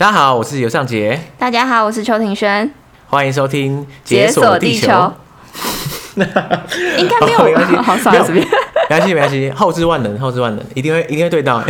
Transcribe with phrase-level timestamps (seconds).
[0.00, 1.20] 大家好，我是尤尚杰。
[1.36, 2.72] 大家好，我是邱庭轩。
[3.08, 4.90] 欢迎收听《解锁地球》。
[6.96, 8.42] 应该没有，没关系，好，算了，没
[8.88, 9.50] 关系，没关系。
[9.50, 11.58] 后知万能，后知万能，一定会，一定会对到。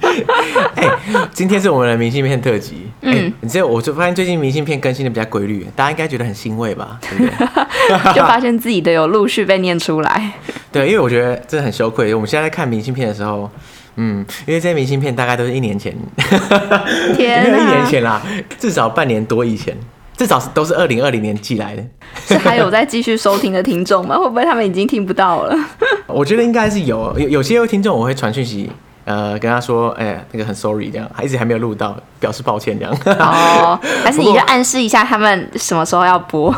[0.74, 0.88] 哎，
[1.34, 2.90] 今天是我们的明信片特辑。
[3.02, 6.98] 嗯，你知道，我就发现最近明信片更新的比较规律，大家应该觉得很欣慰吧？
[7.02, 8.14] 对不对？
[8.14, 10.32] 就发现自己的有陆续被念出来。
[10.72, 12.14] 对，因为我觉得真的很羞愧。
[12.14, 13.50] 我们现在在看明信片的时候。
[13.96, 15.96] 嗯，因为这些明信片大概都是一年前，
[17.16, 18.22] 天啊、没 有一年前啦，
[18.58, 19.74] 至少半年多以前，
[20.16, 21.82] 至少是都是二零二零年寄来的。
[22.26, 24.16] 是还有在继续收听的听众吗？
[24.18, 25.56] 会不会他们已经听不到了？
[26.06, 28.70] 我觉得应该是有，有有些听众我会传讯息，
[29.04, 32.94] 呃，跟他说，哎、欸，那个很 sorry 这样，还一直还没有录到，表示抱歉这样。
[33.18, 36.54] 哦， 还是你就暗示一下他们什么时候要播？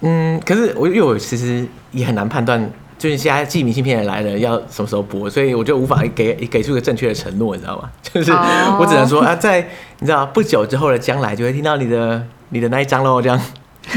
[0.00, 2.70] 嗯，可是我因为我其实也很难判断。
[2.98, 7.90] 就是现在寄明信片来了，要什么时候播，所以我就无法给给出一个正确的承诺，你知道吗？
[8.02, 8.32] 就是
[8.78, 9.60] 我只能说啊，在
[9.98, 13.40] 你知道不久之后的将来，就会听到你的你的那一张喽，这样。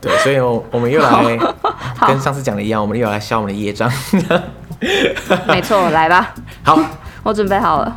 [0.00, 1.38] 对，所以我我们又来
[2.06, 3.90] 跟上次讲的一样，我们又来消我们的业障。
[5.46, 6.34] 没错，来吧。
[6.62, 6.78] 好，
[7.22, 7.96] 我准备好了。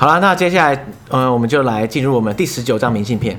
[0.00, 3.38] 好了，那接下来，嗯，我们就来进入我们第十九张明信片。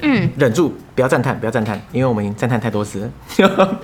[0.00, 3.08] 嗯，忍住，不要赞叹，不要赞叹，因为我们已经赞叹太多次
[3.38, 3.78] 了。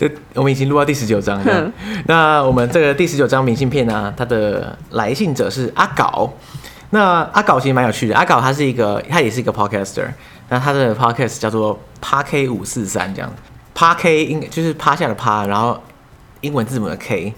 [0.32, 1.70] 我们已经录到第十九张了。
[2.06, 6.32] 那我们这个第十九张明信片呢、啊，它的来信者是阿搞。
[6.88, 10.06] 那阿搞其实蛮有趣的，阿搞他是一个，他也是一个 podcaster。
[10.48, 13.30] 那他的 podcast 叫做趴 K 五四三这样，
[13.74, 15.78] 趴 K 应就是趴下的趴，然后
[16.40, 17.34] 英文字母的 K。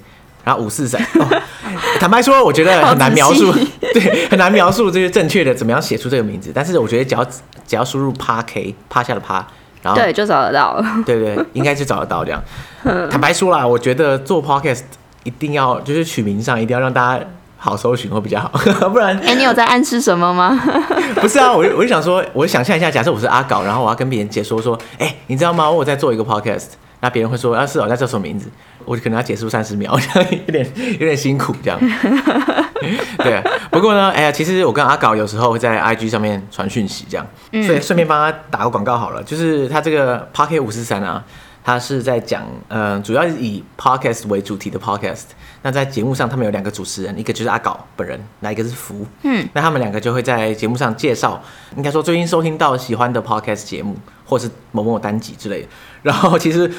[0.49, 0.99] 然后五四三，
[2.01, 3.53] 坦白说，我觉得很难描述，
[3.93, 6.51] 对，很难描述这些正确的怎么样写出这个名字。
[6.55, 7.23] 但是我觉得只要
[7.67, 9.47] 只要输入趴 K 趴下的趴，
[9.83, 10.83] 然后对，就找得到了。
[11.05, 12.43] 对对，应该就找得到这样。
[13.11, 14.81] 坦白说啦，我觉得做 podcast
[15.25, 17.23] 一定要就是取名上一定要让大家
[17.59, 19.15] 好搜寻会比较好，不然。
[19.19, 20.59] 哎、欸，你有在暗示什么吗？
[21.21, 25.71] 不是啊，我我就想说，我就想象一下，假设我是阿搞，然后我要跟别人解说说，哎、欸，你知道吗？
[25.71, 26.69] 我在做一个 podcast。
[27.01, 28.51] 那别人会说，啊、是哦，那叫什么名字，
[28.85, 31.79] 我可能要结束三十秒，这 样有点有点辛苦，这样。
[33.19, 37.27] 对，不过呢，哎呀，其实我跟阿搞有时候会在 IG 上面传讯息，这样，
[37.67, 41.25] 所以顺便帮他打个广告好了，就是他这个 Podcast 五四三啊，
[41.65, 45.25] 他是在讲，呃，主要是以 Podcast 为主题的 Podcast。
[45.63, 51.43] 那在节目上，他们有两个主持人，一个就是阿搞本人，那一个是福，嗯，那他们两个就会在节目上介绍，
[51.77, 55.69] 应该说最近收听到喜欢的 Podcast 节目，或是某某单集之类的。
[56.03, 56.71] 然后其实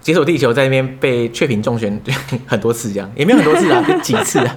[0.00, 2.00] 解锁地球在那边被雀屏中选
[2.46, 4.56] 很多次，这样也没有很多次啊，就几次啊。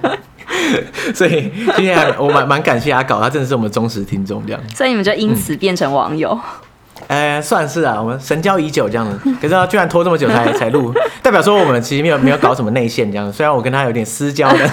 [1.14, 4.60] 所以今天我蛮蛮感谢阿搞，他真的是我们忠实听众，这样。
[4.74, 6.38] 所以你们就因此变成网友？
[7.06, 9.18] 哎、算是啊，我们神交已久这样子。
[9.40, 10.92] 可是他居然拖这么久才才录，
[11.22, 13.32] 代表说我们其实没有没有搞什么内线这样。
[13.32, 14.70] 虽然我跟他有点私交的，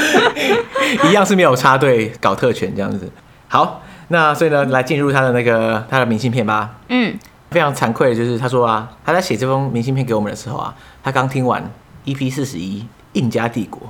[1.08, 3.10] 一样是没有插队搞特权这样子。
[3.48, 6.70] 好，那所以呢，来进入他的那个他的明信片吧。
[6.88, 7.16] 嗯。
[7.50, 10.72] 非常惭愧的就是，他说啊，他在写这封明信片给我们的时候啊，
[11.02, 11.62] 他刚听完
[12.04, 12.80] EP 四十一
[13.14, 13.82] 《印加帝国》，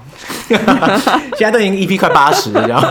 [1.37, 2.89] 现在都已经 EP 快八十，然后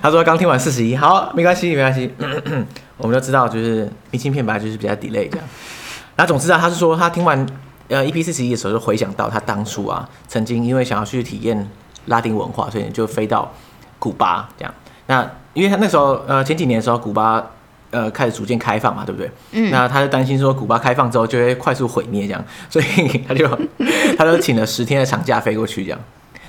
[0.00, 2.10] 他说刚听完四十一，好，没关系，没关系，
[2.96, 5.46] 我们都知道，就是明信片本来就是比较 delay 这样。
[6.16, 7.46] 那总之啊，他是说他听完
[7.88, 11.68] 呃 EP 四十一的时候，就回想到他当初啊，曾经因为想要去体验
[12.06, 13.52] 拉丁文化，所以就飞到
[13.98, 14.74] 古巴这样。
[15.06, 17.50] 那因为他那时候呃前几年的时候，古巴。
[17.90, 19.30] 呃，开始逐渐开放嘛，对不对？
[19.52, 19.70] 嗯。
[19.70, 22.84] 那他就担心说，古巴开放之后就会快速毁灭这样，所以
[23.26, 23.48] 他就
[24.16, 25.98] 他就请了十天的长假飞过去这样。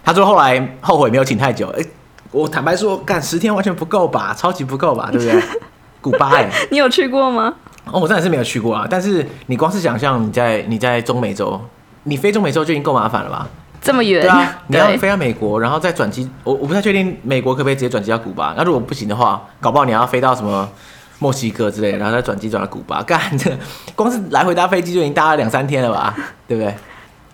[0.03, 1.83] 他说后来后悔没有请太久，哎，
[2.31, 5.41] 我坦白说，干十天完全不够吧，超级不够吧，对不对？
[6.01, 7.53] 古巴哎，你有去过吗？
[7.85, 8.87] 哦，我真的是没有去过啊。
[8.89, 11.59] 但是你光是想象你在你在中美洲，
[12.03, 13.47] 你飞中美洲就已经够麻烦了吧？
[13.81, 14.21] 这么远？
[14.21, 16.29] 对啊， 你要飞到美国，然后再转机。
[16.43, 18.53] 我我不太确定美国可不可以直接转机到古巴。
[18.55, 20.69] 那如果不行的话，搞不好你要飞到什么？
[21.21, 23.55] 墨西哥之类的，然后再转机转到古巴， 干这
[23.95, 26.15] 光是来回搭飞机就已经搭了两三天了吧，
[26.47, 26.73] 对不对？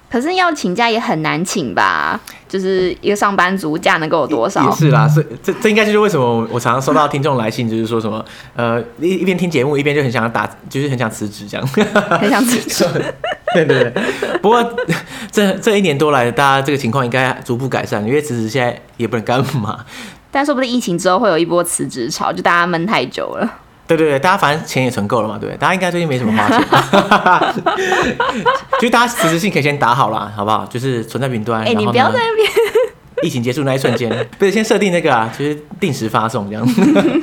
[0.09, 2.17] 可是要请假也很难请吧？
[2.47, 4.63] 就是一个上班族假能够有多少？
[4.69, 8.23] 也是啦，所以这这应该就是为什么我常常收到听众来信，就是说什么
[8.55, 11.67] 呃一一边听节目一边就很想打，就是很想辞职这样，
[12.19, 12.85] 很想辞职。
[13.53, 13.93] 对对对。
[14.41, 14.63] 不过
[15.29, 19.85] 这这一年多来，大家这个情况应该逐步改善，因为辞职现在也不能干嘛。
[20.31, 23.59] 但说不定疫情之后会有一波辞职潮，就大家闷太久了。
[23.87, 25.55] 对对对，大家反正钱也存够了嘛，对？
[25.57, 26.47] 大家应该最近没什么花
[27.51, 27.63] 钱，
[28.79, 30.65] 就是大家辞职信可以先打好了，好不好？
[30.65, 31.61] 就是存在云端。
[31.61, 32.47] 哎、欸，你不要在那边。
[33.23, 36.63] 疫情结束那一瞬间，不是先设定那个啊，就是定时发送这样。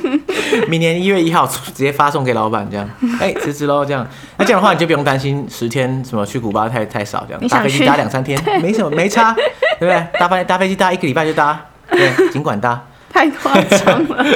[0.67, 2.85] 明年一月一号直接发送给老板这样。
[3.17, 4.05] 哎、欸，辞职喽这样。
[4.37, 9.33] 那这样的话你就不用担心十天什么去古巴太太少这样，搭飞机搭两三天没什么没差，
[9.79, 10.07] 对不对？
[10.19, 12.85] 搭飞搭飞机搭一个礼拜就搭，对，尽管搭。
[13.09, 14.25] 太夸张了。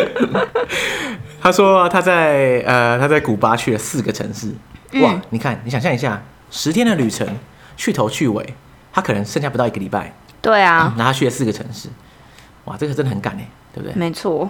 [1.41, 4.53] 他说他在呃他在古巴去了四个城市，
[5.01, 5.19] 哇！
[5.29, 6.21] 你看你想象一下，
[6.51, 7.27] 十天的旅程
[7.77, 8.55] 去头去尾，
[8.91, 10.13] 他可能剩下不到一个礼拜。
[10.41, 11.89] 对啊，然后他去了四个城市，
[12.65, 13.93] 哇，这个真的很赶哎，对不对？
[13.95, 14.49] 没错。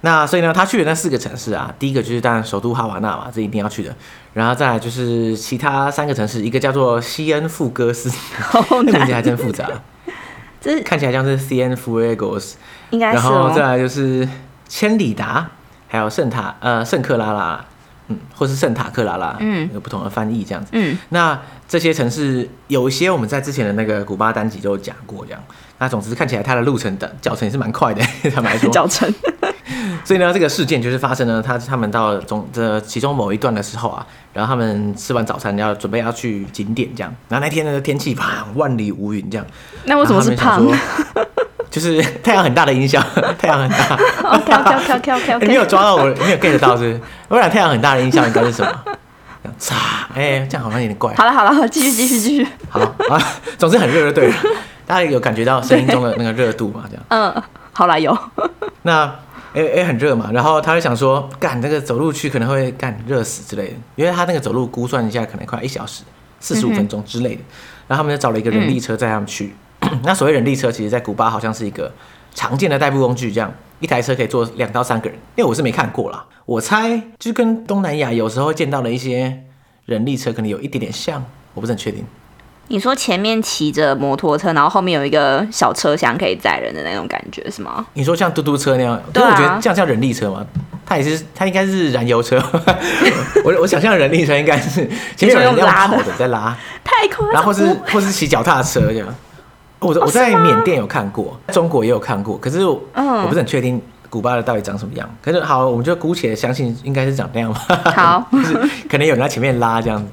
[0.00, 3.94] 那所以呢，他去的那四个城市啊，第一个就是当然首都哈瓦那嘛，这一定要去的。
[4.32, 8.08] 然后再来就是其他三个城市，一个叫做西恩富戈斯，
[8.86, 9.68] 那名字还真复杂。
[10.60, 12.54] 这看起来像是 Cienfuegos，
[12.90, 13.16] 应该是。
[13.16, 14.28] 然后再来就是
[14.68, 15.48] 千里达，
[15.88, 17.64] 还有圣塔呃圣克拉拉，
[18.06, 20.70] 嗯，或是圣塔克拉拉，嗯，有不同的翻译这样子。
[20.74, 21.36] 嗯，那
[21.66, 25.42] 这些城市有一些我们在之前的那个古巴单集都有讲过，这样。
[25.78, 28.70] 那总之看起来它的路程的脚程也是蛮快的， 坦白说。
[28.72, 29.12] 脚程。
[30.04, 39.46] 所以呢，这个事件就是发生了，他他们到总的其中某一段的时候啊，然后他们吃完早餐要准备要去景点这样，然后那天呢天气啪万里无云这样。
[39.84, 40.66] 那为什么是胖？
[41.70, 43.02] 就是太阳很大的音效，
[43.38, 43.94] 太阳很大。
[44.24, 45.38] OK OK OK OK OK。
[45.40, 47.00] 你没有抓到我，你有 get 到是不是？
[47.28, 48.84] 不然太阳很大的音效应该是什么？
[49.58, 51.14] 擦，哎，这样好像有点怪。
[51.14, 52.46] 好了好了，继续继续继续。
[52.68, 53.18] 好啊，
[53.56, 54.34] 总之很热就对了。
[54.86, 56.84] 大家有感觉到声音中的那个热度吗？
[56.88, 57.04] 这样。
[57.08, 57.42] 嗯，
[57.72, 58.16] 好啦，有。
[58.82, 59.04] 那
[59.54, 66.02] 哎哎很热嘛，然后他就想说，干那个走路去可能会干热死之类的，因为他那个走路估算一下可能快一小时
[66.40, 67.40] 四十五分钟之类的。
[67.40, 67.52] 嗯、
[67.88, 69.46] 然后他们就找了一个人力车载他们去。
[69.46, 69.56] 嗯、
[70.02, 71.92] 那所谓人力车，其实在古巴好像是一个
[72.34, 75.18] 常见的代步工具，这样一台车可以坐两到三个人。
[75.36, 79.44] 因为我是没看过啦，我猜就跟东南亚有时候见到的一些
[79.86, 81.24] 人力车可能有一点点像，
[81.54, 82.04] 我不是很确定。
[82.70, 87.86] 你说前面骑着摩托车，然后后面有一个小车厢可以载人的那种感觉是吗？
[87.94, 89.02] 你说像嘟嘟车那样？
[89.10, 89.30] 对啊。
[89.30, 90.46] 我觉得这样叫人力车吗？
[90.84, 92.36] 它也是，它应该是燃油车。
[93.42, 94.86] 我我想象人力车应该是
[95.16, 96.54] 前面有人要跑的在拉，
[96.84, 97.32] 太夸张。
[97.32, 99.14] 然后是或是骑脚踏车这样。
[99.80, 103.80] 我我在缅甸有看过，中国也有看过，可是我，我不是很确定
[104.10, 105.08] 古巴的到底长什么样。
[105.22, 107.60] 可是好，我们就姑且相信应该是长那样吧。
[107.94, 108.54] 好， 就是
[108.88, 110.10] 可能有人在前面拉这样子。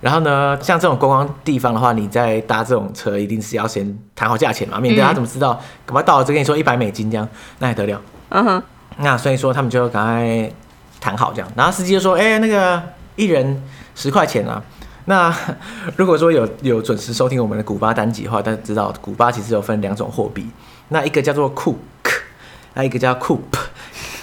[0.00, 5.58] 然后呢，像这种观光地方的话，你在搭这种车，一定是要先谈好价钱嘛，免得他怎么知道？
[5.86, 7.26] 赶快到了就跟你说一百美金这样，
[7.58, 8.00] 那还得了？
[8.30, 8.62] 嗯哼。
[8.98, 10.50] 那所以说他们就赶快
[11.00, 12.82] 谈好这样，然后司机就说：“哎，那个
[13.16, 13.62] 一人
[13.94, 14.62] 十块钱啊。”
[15.06, 15.34] 那
[15.96, 20.46] 如果说有有准时收听我们的古巴单集的话，大家知道古巴其实有分两种货币，
[20.88, 22.20] 那一个叫做库克，
[22.74, 23.60] 那一个叫库普。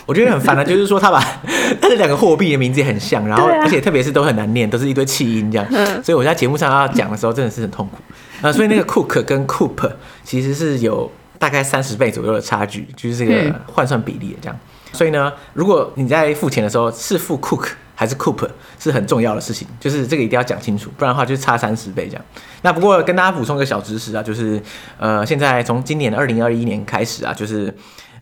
[0.08, 1.22] 我觉得很烦的，就是说他把
[1.80, 5.66] 他这两个货币的名字也很像，然后而且特别是都很难念，都是一堆气音这样，
[6.04, 7.98] 所以我在节目上要讲的时候真的是很痛苦。
[8.42, 9.90] 呃，所以那个 cook 跟 coop
[10.26, 14.60] 其实是有大概三十倍左右的差距，就是这个换算比例这样。
[14.92, 17.68] 所以呢，如果你在付钱的时候是付 cook
[18.02, 18.50] 还是 coop
[18.80, 22.26] 是很重要的事情，就是这个一定要讲清楚，不然的话就差三十倍这样。
[22.64, 24.60] 那不过跟大家补充一个小知识啊，就是
[24.98, 27.72] 呃，现在从今年二零二一年开始啊，就是。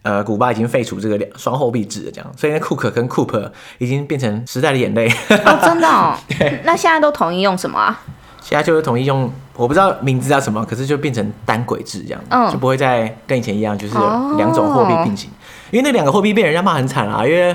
[0.02, 5.10] 呃，古巴已经废除这个两双货币制了，这样，所以那 Cook 跟 Coop 已经变成时代的眼泪。
[5.46, 6.16] 哦，真的哦。
[6.40, 6.62] 对。
[6.64, 8.00] 那现在都统一用什么啊？
[8.42, 15.30] 现在就是统一用，我不知道名字叫什么，可是就变成单轨制这样，嗯，就不会再跟以前一样，就是有两种货币并行。
[15.30, 15.36] 哦、
[15.72, 17.54] 因为那两个货币被人家骂很惨啊，因为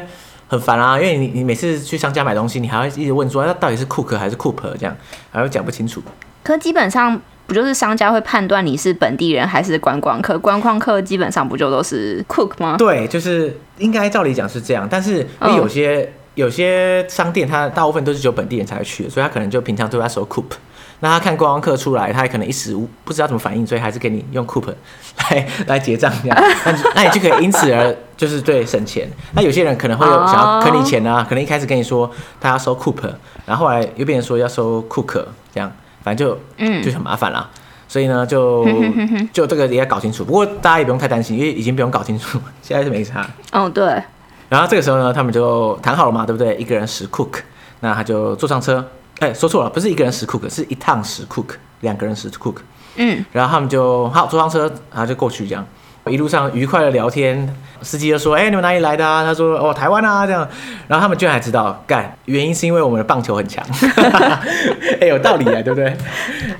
[0.54, 4.96] 很烦啊，因为你你每次去商家买东西，你还要一直问说，那到底是 Cook 还是 Coop 这样，
[5.30, 6.02] 还会讲不清楚。
[6.42, 7.20] 可基本上。
[7.46, 10.38] 不就是商家会判断你是本地人还是观光客？
[10.38, 12.76] 观光客基本上不就都是 cook 吗？
[12.78, 20.52] 对，就是应该照理讲是这样，但是因为有些、哦、有些商店，它大部分都是只有本地人才会去的，所以他可能就平常都在说 cook。
[21.00, 22.74] 那他看观光客出来，他也可能一时
[23.04, 24.72] 不知道怎么反应，所以还是给你用 cook
[25.18, 26.38] 来来结账这样。
[26.64, 29.08] 那那你就可以因此而就是对省钱。
[29.32, 32.10] 那有些人可能会有想要坑你钱啊，可能一开始跟你说
[32.40, 33.12] 他要收 cook，
[33.44, 35.70] 然后后来又变成说要收 cook 这样。
[36.02, 37.48] 反正就嗯就很麻烦啦，
[37.88, 38.66] 所以呢就
[39.32, 40.22] 就这个也要搞清楚。
[40.22, 43.26] 不过大家也不用太担心，因为已经不用搞清楚，现在是没差。
[43.52, 44.02] 哦对。
[44.50, 46.54] 然后这个时候呢，他们就谈好了嘛，对不对？
[46.56, 47.40] 一个人十 cook，
[47.80, 48.86] 那他就坐上车。
[49.20, 52.56] 哎，说错了，不是一个人十 cook，是一趟十 cook，两个人十 cook。
[52.96, 53.24] 嗯。
[53.32, 55.66] 然后他们就好坐上车，然后就过去这样。
[56.06, 60.46] 一路上愉快的聊天，司机就说：“哎、欸，你们哪里来的啊？”他说：“哦，台湾啊。”这样，
[60.86, 63.64] 然后他们居然还知道，干原因是因为我们的棒球很强。
[63.80, 65.96] 哎、欸，有道理啊，对不对？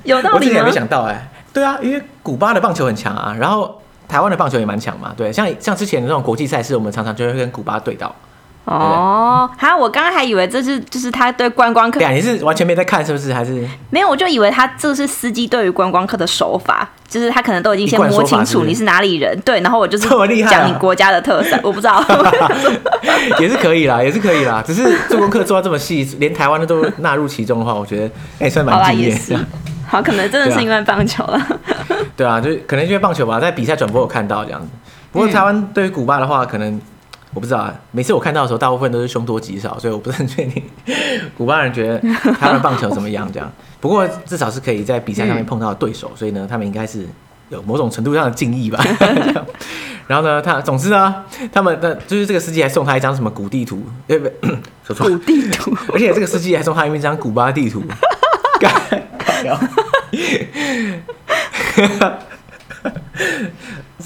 [0.05, 0.37] 有道理。
[0.37, 1.29] 我之前也没想到哎、欸。
[1.53, 5.13] 对啊，因为古巴的棒球很强啊，然后台湾的棒球也蛮强嘛。
[5.15, 8.15] 对，像像之前的那种国际赛事，我们常常就会跟古巴对到。
[8.65, 13.33] 哦，好，我刚刚还以为这是就是他对观光客，对啊，你是完全没在看是不是？
[13.33, 13.53] 还是
[13.91, 14.09] 没有？
[14.09, 20.09] 我就以为他这是司机对于观光客的手法，就是他可能都已经先摸清楚你是哪里人，对，然后我就是
[20.49, 22.03] 讲你国家的特色，我不知道，
[23.39, 29.15] 也是可以啦，也是可以啦，只是做功课做到这么细，连台湾的都纳入其中的话，我觉得哎，算蛮敬业。
[29.87, 31.39] 好，可能真的是因为棒球了。
[32.17, 34.69] 对啊，就可能因为棒球吧，在比赛转播有看到这样子。
[35.13, 36.81] 不过台湾对于古巴的话，可能。
[37.35, 40.63] 我不知道啊，每次我看到的时候，大部分都是凶多吉少，所以我不是很确定
[41.37, 41.99] 古巴人觉得
[42.39, 43.53] 他们棒球怎么样这样。
[43.81, 47.07] 不过至少是可以在比赛上面碰到对手，所以呢，他们应该是
[47.49, 48.83] 有某种程度上的敬意吧。
[50.07, 54.59] 然后呢，他总之呢，他们的就是这个司机还送他一张什么古地图，对不对？
[54.85, 57.83] 说错，古地图，而且这个司机还送他一张古巴地图。
[58.61, 58.73] 干，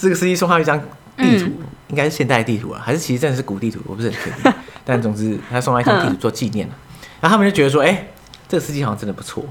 [0.00, 0.80] 这个司机送他一张
[1.16, 1.50] 地图。
[1.88, 3.80] 应该是现代地图啊，还是其实真的是古地图？
[3.86, 4.52] 我不是很确定。
[4.84, 6.74] 但总之，他送来一张地图做纪念了。
[7.20, 8.08] 然后他们就觉得说，哎、欸，
[8.48, 9.44] 这个司机好像真的不错。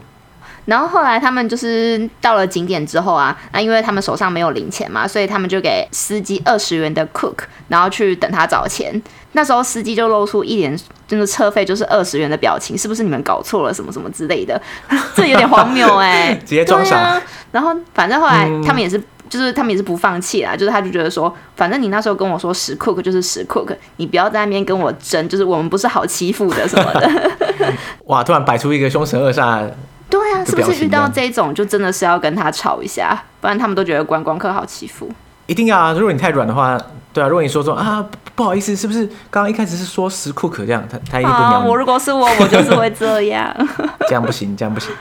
[0.65, 7.37] 然后后来他们就是到了景点之后啊，那因为他们手上没有零钱嘛，所以他们就给司机二十元的 cook，
[7.69, 9.01] 然后去等他找钱。
[9.33, 10.77] 那时候司机就露出一脸
[11.07, 14.61] 真的车费就是二十元的表情，是不是你们搞错了什么什么之类的？
[15.15, 17.21] 这有点荒谬哎、欸， 直接装傻、啊。
[17.51, 19.01] 然后反正后来他们也是。
[19.29, 27.31] 就是他们也是不放弃啦，就是他就觉得说，反正你那时候跟我说十 cook 就是十 cook，你不要在那边跟我争，就是我们不是好欺负的什么的。
[28.05, 29.69] 哇，突然摆出一个凶神恶煞。
[30.09, 35.09] 对啊，是不是遇到这种就真的是要跟他吵一下，不然他们都觉得观光客好欺负。
[35.47, 35.93] 一定要啊！
[35.93, 36.77] 如果你太软的话，
[37.11, 38.05] 对啊，如果你说说啊
[38.35, 41.69] 不好意思，是不是刚刚一开始是说十 cook 这样，他他一定不鸟你。
[41.69, 43.53] 我如果是我，我就是会这样。
[44.07, 44.91] 这样不行，这样不行。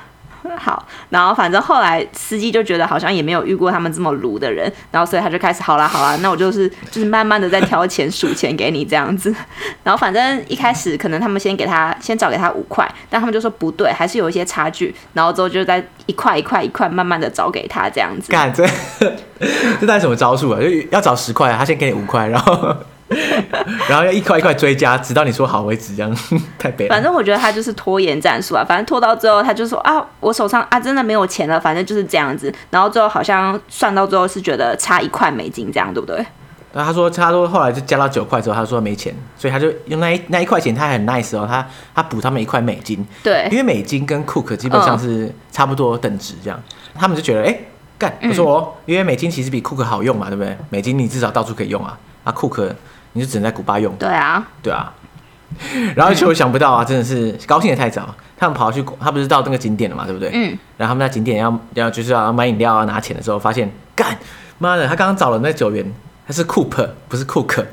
[0.58, 9.34] 好，然后反正后来司机就觉得好像也没有遇过他们这么鲁的人，然后所以他就开始好啦好啦，那我就是就是慢慢的在挑钱数钱给你这样子，
[9.82, 18.30] 然后反正一开始可能他们先给他先找给他五块，但他们就说不对，还是有一些差距，然后之后就在一块一块一块慢慢的找给他这样子。
[18.32, 18.66] 干这
[19.80, 20.58] 这带什么招数啊？
[20.90, 22.76] 要找十块，他先给你五块，然后。
[23.88, 26.16] 然后要一块一块追加，直到你说好为止，这样
[26.58, 26.94] 太悲了。
[26.94, 32.52] 反正我觉得他就是拖延战术啊，反正拖到最后，他就说啊，我手上啊真的没有钱了，反正就是这样子。
[32.70, 36.24] 然后最后好像算到最后是觉得差一块美金这样，对不对？
[36.72, 43.06] 那他说，他说后来就加到九块之后，他说没钱，所以他就用那一那一块钱，他很 nice 哦，他他补他们一块美金。
[43.22, 46.60] 对，因为美金跟 Cook 基本上是差不多等值这样，
[46.94, 47.56] 他们就觉得哎
[47.96, 50.54] 干不错哦，因为美金其实比 Cook 好用嘛，对不对？
[50.68, 52.74] 美金你至少到处可以用啊，啊 Cook。
[53.16, 53.92] 你就只能在古巴用。
[53.96, 54.92] 对啊，对啊。
[55.94, 58.14] 然后就想不到啊，真的是高兴的太早。
[58.36, 60.30] 他们跑去，他不是到那个景点了嘛，对不对？
[60.34, 60.58] 嗯。
[60.76, 64.18] 然后他们在景点要要就是要买饮料啊拿钱的时候，发现干
[64.58, 65.90] 妈的，他刚刚找了那九元，
[66.26, 67.64] 他是 Coop 不是 Cook，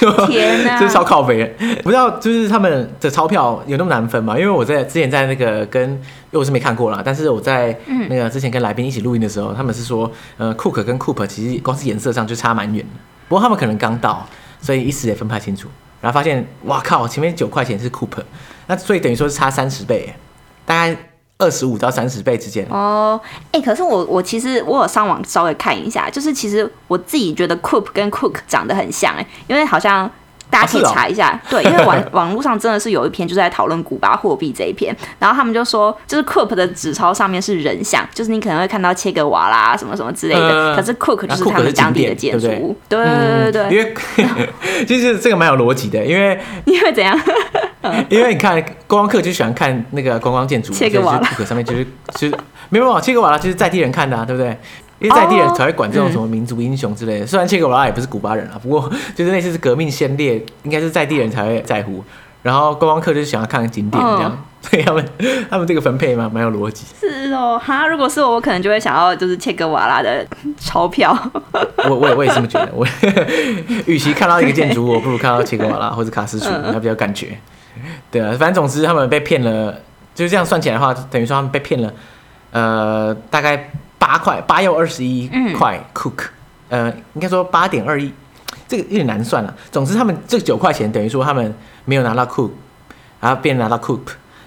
[0.00, 1.44] 就天哪， 就是超靠北。
[1.84, 4.36] 不知道就是他们的钞票有那么难分吗？
[4.36, 5.98] 因为我在之前在那个跟，因
[6.32, 7.78] 为我是没看过啦，但是我在
[8.08, 13.00] 那个之前跟来宾一起录音的时候，他们是说，呃，Cook 跟 Coop 其实光是颜色上就差蛮远的。
[13.28, 14.26] 不过他们可能刚到。
[14.60, 15.68] 所以一时也分不太清楚，
[16.00, 18.22] 然后发现哇靠，前面九块钱是 Coop，
[18.66, 20.14] 那所以等于说是差三十倍，
[20.64, 20.96] 大概
[21.38, 22.66] 二十五到三十倍之间。
[22.70, 23.20] 哦，
[23.52, 30.10] 哎、可是我我其实我有上网稍微看一下，就是其实我自己觉得 Coop 跟 Cook 长得很像哎，因为好像。
[30.50, 42.48] 大家可以查一下， 对，因为网网络上真的是有一篇就是在讨论古巴货币这一篇，然后他们就说，就是 Coop 的纸钞上面是人像，就是你可能会看到切格瓦拉什么什么之类的，可是 Cook 就是他们当地的建筑。
[42.48, 43.04] 物，对？
[43.04, 43.94] 对对对，因为
[44.86, 47.18] 其实这个蛮有逻辑的，因为 因为怎样？
[48.08, 52.34] 因为你看观光客就喜欢看那个观光建筑，切格瓦拉 Cook 上面就是就是
[52.70, 54.58] 没有切格瓦拉就是在地人看的，啊，对不对？
[54.98, 57.26] 因为在地人才会管这种什么民族英雄之类的。
[57.26, 62.02] 虽然切格瓦拉也不是古巴人啊，不过就是那次是革命先烈，应该是在地人才会在乎。
[62.42, 65.04] 然后观光客就是想要看景点这样， 所以他们
[65.50, 66.86] 他们这个分配嘛蛮有逻辑。
[66.98, 70.24] 是哦，哈，如果是我，我可能就会想要就是切格瓦拉的
[70.56, 71.16] 钞票。
[71.88, 72.86] 我我也我也这么觉得，我
[73.86, 77.36] 与其看到一个建筑，我不如看到切格瓦拉或者卡斯楚，那比较感觉。
[78.10, 79.72] 对啊，反正总之他们被骗了，
[80.14, 81.92] 就是这样算起来的话，等于说他们被骗了，
[82.52, 83.70] 呃，大概。
[83.98, 86.26] 八块八又二十一块 Cook，
[86.68, 88.12] 呃，应该说八点二亿，
[88.66, 89.54] 这个有点难算了。
[89.70, 92.50] 总之，他们这九块钱等于说他们没有拿到 Cook，
[93.20, 94.00] 然后变拿到 cook，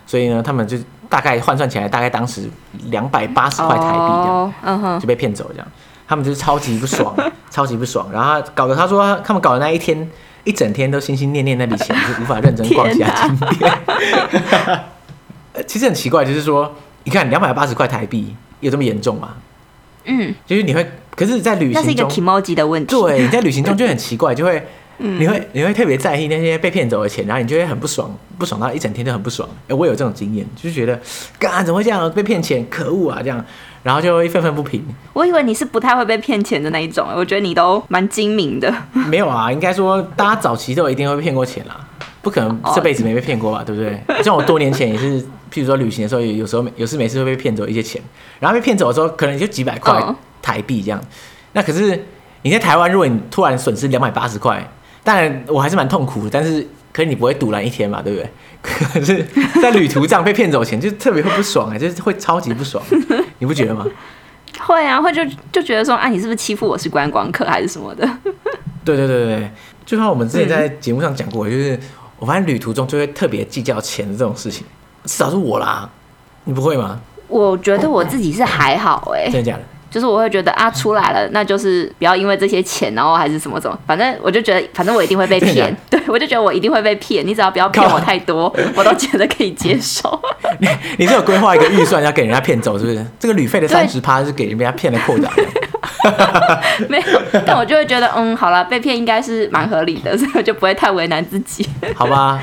[0.08, 0.78] 所以呢，他们就
[1.10, 2.50] 大概换算起来，大概当时
[2.86, 5.68] 两百八十块台币这样，就被骗走了这样。
[6.08, 7.14] 他们就是超级不爽，
[7.50, 8.10] 超级不爽。
[8.12, 10.10] 然后搞得他说他们搞的那一天
[10.44, 13.72] 一整天都心心念念那笔钱，就无法认真逛其他景点。
[15.68, 18.36] 其实很奇怪，就是说，你看两百八十块台币。
[18.62, 19.34] 有这么严重吗？
[20.06, 22.96] 嗯，就是你会，可是，在旅行中，那是一个 kimoji 的问题。
[22.96, 24.66] 对，你在旅行中就很奇怪，就会
[25.04, 29.48] 嗯、你会你会特别在意那些被骗走的钱，然后你就会很不爽，不爽到一整天都很不爽。
[29.68, 31.00] 哎，我有这种经验，就是觉得，
[31.40, 32.66] 干怎么会这样被骗钱？
[32.70, 33.20] 可恶啊！
[33.22, 33.44] 这样，
[33.82, 34.86] 然后就会愤愤不平。
[35.14, 38.72] 我以为你是不太会被骗钱的那一种，我觉得你都蛮精明的。
[38.94, 41.88] 没有啊，应该说大家早期都一定会被骗过钱啦，
[42.22, 43.64] 不可能这辈子没被骗过吧？
[43.66, 44.24] 对不对？
[44.24, 48.02] 像我多年前也是，譬如说旅行的时候，有时候有事没事会被骗走一些钱，
[48.40, 50.04] 然后被骗走的时候，可能就几百块
[50.42, 51.02] 台币这样。
[51.54, 52.06] 那可是
[52.42, 54.72] 你在台湾，如果你突然损失两百八十块。
[55.04, 56.62] 当然，我还是蛮痛苦的，但是
[56.94, 58.30] 可是你不会赌烂一天嘛，对不对？
[58.62, 59.26] 可是，
[59.60, 62.84] 在旅途上被骗走钱，就特别会不爽哎、欸，就是会超级不爽，
[63.40, 63.84] 你不觉得吗？
[64.60, 68.08] 会啊，会就就觉得说，啊，你是不是欺负我是观光客还是什么的？
[68.86, 69.52] 对对对对，
[69.88, 71.80] 就像我们之前在节目上讲过，就是
[72.22, 74.64] 我发现旅途中就会特别计较钱的这种事情，
[75.06, 75.90] 至少是我啦，
[76.44, 77.02] 你不会吗？
[77.28, 79.64] 我觉得我自己是还好哎、欸， 真的假的？
[79.90, 85.76] 就是我会觉得啊，出来了，那就是不要因为这些钱，然后还是什么什么，反正我就觉得，反正我一定会被骗。
[85.90, 87.26] 对，我就觉得我一定会被骗。
[87.26, 90.22] 你只要不要骗我太多，我都觉得可以接受。
[90.62, 90.68] 你
[91.00, 93.04] 你是有规划一个预算要给人家骗走，是不是？
[93.20, 95.28] 这个旅费的三十趴是给人家骗的扣的。
[96.90, 97.04] 没有，
[97.46, 101.68] 但我就会觉得，嗯，好了，被骗应该是蛮合理的，所以我就不会太为难自己。
[101.96, 102.40] 好吧。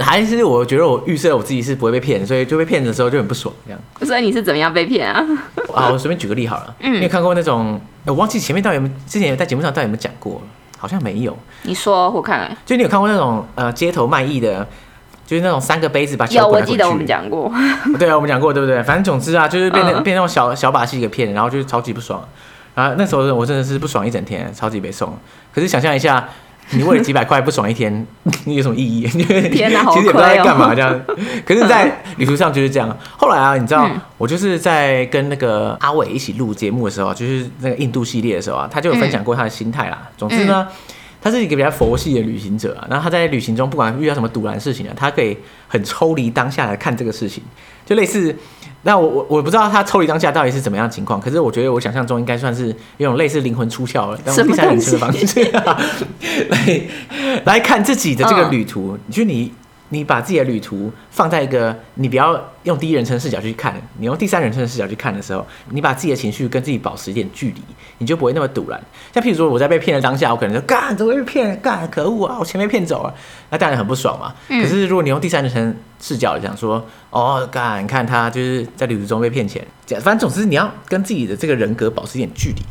[0.00, 3.80] 还是我觉得我预设我自己是不会被骗，所以就被骗的时候就很不爽这样。
[4.02, 5.24] 所以你是怎么样被骗啊？
[5.74, 6.74] 啊，我随便举个例好了。
[6.80, 7.80] 嗯，你有看过那种？
[8.04, 10.40] 我忘记前面到底有没有，之前在节目上到底有没有讲过？
[10.78, 11.36] 好像没有。
[11.62, 12.56] 你说我看看。
[12.64, 14.64] 就你有看过那种呃街头卖艺的，
[15.26, 17.50] 就是那种三个杯子把钱有，我记得我们讲过。
[17.98, 18.80] 对啊，我们讲过对不对？
[18.84, 22.22] 反正总之啊，就是变成被那种小小把戏给骗，然后就是超级不爽。
[22.78, 25.12] 然后那时候我真的是不爽一整天，超级被送。
[25.52, 26.28] 可是想象一下。
[26.72, 28.06] 你为了几百块不爽一天，
[28.44, 29.06] 你 有什么意义？
[29.48, 31.00] 天哪， 其实也不知道在干嘛这样。
[31.46, 32.94] 可是，在旅途上就是这样。
[33.16, 40.10] 后来啊，你知道，我就是在跟那个阿伟一起录节目的时候，就是那个印度系列的时候啊，他就有分享过他的心态啦。
[40.18, 40.68] 总之呢，
[41.30, 42.86] 他是一个比较佛系的旅行者啊。
[42.88, 47.42] 然后他在旅行中，不管遇到什么堵然事情啊，他可以很抽离当下来看这个事情，
[47.84, 48.34] 就类似。
[48.82, 55.50] 那我我我不知道他抽离当下到底是怎么样的情况，可是我觉得我想象中应该算是一种类似灵魂出窍了，用第三人称的方式
[56.48, 56.80] 来
[57.44, 58.96] 来看自己的这个旅途。
[59.06, 59.52] 你觉得你
[59.90, 67.62] 你把自己的旅途放在一个你不要用第一人称视角去看，你用第三人称的视角去看的时候，你把自己的情绪跟自己保持一点距离，
[67.98, 68.80] 你就不会那么堵然。
[69.12, 71.58] 像譬如说我在被骗的当下，我可能就干怎么会被骗？
[71.60, 72.36] 干可恶啊！
[72.38, 73.14] 我钱被骗走了，
[73.50, 74.34] 那当然很不爽嘛。
[74.48, 79.66] 可是如果你用第三人称视角讲说，哦，干，你看他就是在旅途中被骗钱，
[80.00, 82.62] 反正总之你要跟自己的这个人格保持一点距离，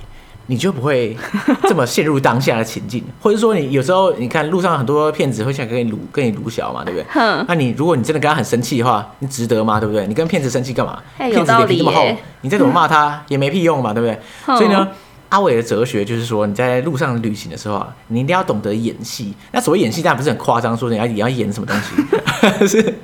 [0.48, 1.16] 你就不会
[1.64, 3.04] 这么陷入当下的情境。
[3.22, 7.06] 或者说你有时候你看路上很多骗子会想跟你撸跟你撸小嘛，对不对？
[7.48, 9.80] 那你如果你真的跟他很生气的话，你值得吗？
[9.80, 10.08] 对不对？
[10.08, 11.00] 你跟骗子生气干嘛？
[11.18, 12.04] 骗子脸皮这么厚，
[12.42, 14.58] 你再怎么骂他也没屁用嘛，对不对？
[14.58, 14.88] 所以呢。
[15.30, 19.34] 阿伟的哲学就是说，你在路上旅行的时候啊，你一定要懂得演戏。
[19.52, 22.96] 那所谓演戏，当然不是很夸张，说你要你要演什么东西， 是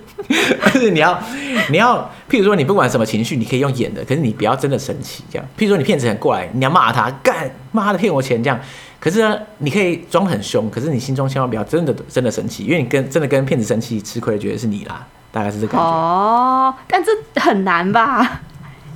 [0.79, 1.21] 是你要
[1.69, 5.45] 你要，譬如说你不管什么情绪，你可以用演的，可是你不要真的生气这样。
[5.57, 8.59] 譬如说你骗子很过来，你要骂他，干骂他骗我钱这样。
[8.99, 15.85] 可是呢，你可以装很凶，可是你心中千万不要真的真的生气，因为你跟真的跟骗子生气，吃亏的绝对是你啦，大概是这个感觉。
[15.85, 18.41] 哦，但这很难吧？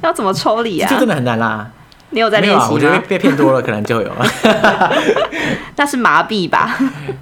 [0.02, 0.88] 要怎么抽离啊？
[0.90, 1.70] 这真的很难啦。
[2.12, 2.64] 你有在练习吗？
[2.66, 2.70] 啊？
[2.72, 4.26] 我觉得被骗多了，可能就有了。
[5.76, 6.78] 那是麻痹吧？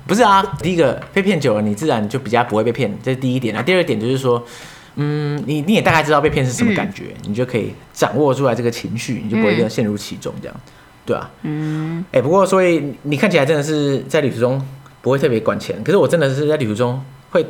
[0.07, 3.61] 不是啊，第一个被骗久了，你自然就比较不会被骗，这是第一点啊。
[3.61, 4.41] 第二点就是说，
[4.95, 10.55] 嗯，你你也大概知道被骗是什么感觉，嗯、你就可以掌握出来这个情绪，你就不会陷入其中，这样，
[11.05, 11.29] 对啊。
[11.41, 12.05] 嗯。
[12.11, 14.65] 哎、欸，不过所以你看起来真的是在旅途中
[15.01, 17.45] 不会特别管钱，可是我真的是在旅途中会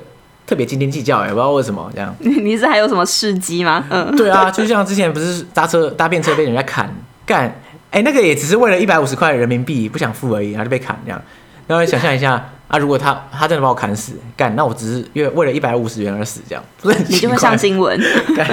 [0.48, 2.15] 特别斤斤计较，哎，不知道为什么这样。
[2.19, 3.86] 你是还有什么事迹吗？
[3.91, 4.15] 嗯。
[4.15, 6.91] 对啊，就像之前不是搭车搭便车被人家砍。
[7.26, 7.46] 干，
[7.92, 11.22] 哎、欸，那个也只是为了一百五十块人民币不想付而已，然后就被砍这样。
[11.68, 12.34] 然后想象一下
[12.68, 18.00] 啊，如果他他真的把我砍死，干，那我只是因为为了一百五十元而死这样，不是你就会上新闻？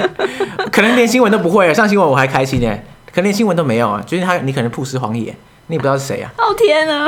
[0.71, 2.79] 可能连新闻都不会，上新闻我还开心呢。
[3.13, 5.35] 可能连新闻都没有啊，就是他，你可能曝尸荒野，
[5.67, 6.31] 你也不知道是谁啊。
[6.39, 7.07] 哦天啊，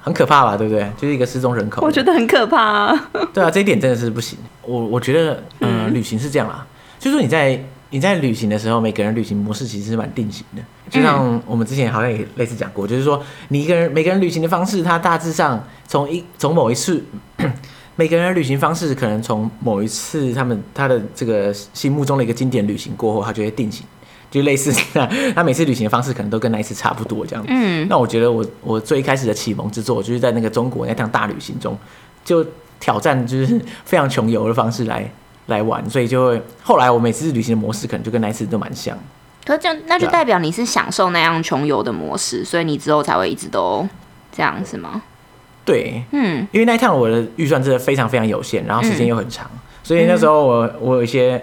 [0.00, 0.56] 很可怕吧？
[0.56, 0.90] 对不对？
[0.96, 1.82] 就是一个失踪人口。
[1.84, 3.10] 我觉得很可怕啊。
[3.34, 4.38] 对啊，这一点真的是不行。
[4.62, 6.66] 我我觉得，嗯、呃，旅行是这样啦，
[6.98, 7.62] 就是说你在。
[7.90, 10.62] 你在旅行的时候，每个人旅行模式其实是蛮定型的。
[10.90, 17.02] 就像我们之前好像也类似讲过，就是说你一个人每个人旅行的方式，它大致上从一从某一次，
[17.96, 23.86] 每个人旅行方式可能从某一次他们他的这个心目中的一个经典旅行过后，他就会定型，
[24.30, 24.70] 就类似
[25.34, 27.44] 他每次旅行的方式可能都跟那一次差不多这样。
[27.48, 31.76] 嗯，那我觉得我我最开始的启蒙之作，就是在那个中国那趟大旅行中，
[32.24, 32.44] 就
[32.78, 35.10] 挑战就是非常穷游的方式来。
[35.48, 38.96] 来玩，所以就会后来我每次旅行的模式可能就跟那一次都蛮像。
[39.44, 43.86] 可是这样，那就代表你是享受那样穷游的模式，所以你之后才会一直都
[44.30, 45.02] 这样，是吗？
[45.64, 51.42] 对，嗯，因为那一趟我的预算真的非常非常有限，然后时间又很长，嗯、所以那时候我我有一些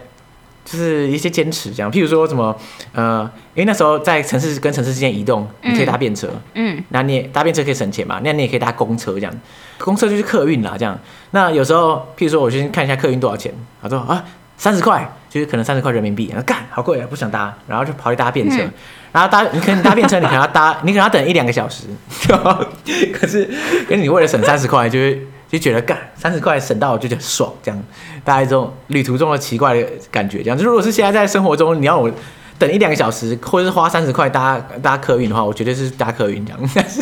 [0.65, 2.53] 就是一些坚持，这样，譬如说什么，
[2.91, 3.21] 呃，
[3.53, 9.33] 因为那时候在城市跟城市之间移动，你可以搭便车，嗯，那你也搭便车可以省钱嘛，那你也可以搭公车这样，
[9.77, 10.99] 公车就是客运啦，这样，
[11.31, 14.25] 那有时候譬如说我先看一下客运多少钱，他说啊。
[14.57, 18.71] 三十块，就是可能三十块人民币，然后干好贵啊，不想搭，然后就跑去搭便车，嗯、
[19.11, 21.83] 然后搭你可能搭便车，你可能要搭，你可能要等一两个小时，
[23.11, 27.83] 可是因为你为了省三十块，就是就觉得干三十块省到我就觉得爽，这样，
[28.23, 32.11] 大概这种旅途中的奇怪的感觉，这样，就如果是现在在生活中，你要我
[32.57, 37.01] 等一两个小时，或者是花三十块搭搭客运的话，我绝对是搭客运这样， 但是。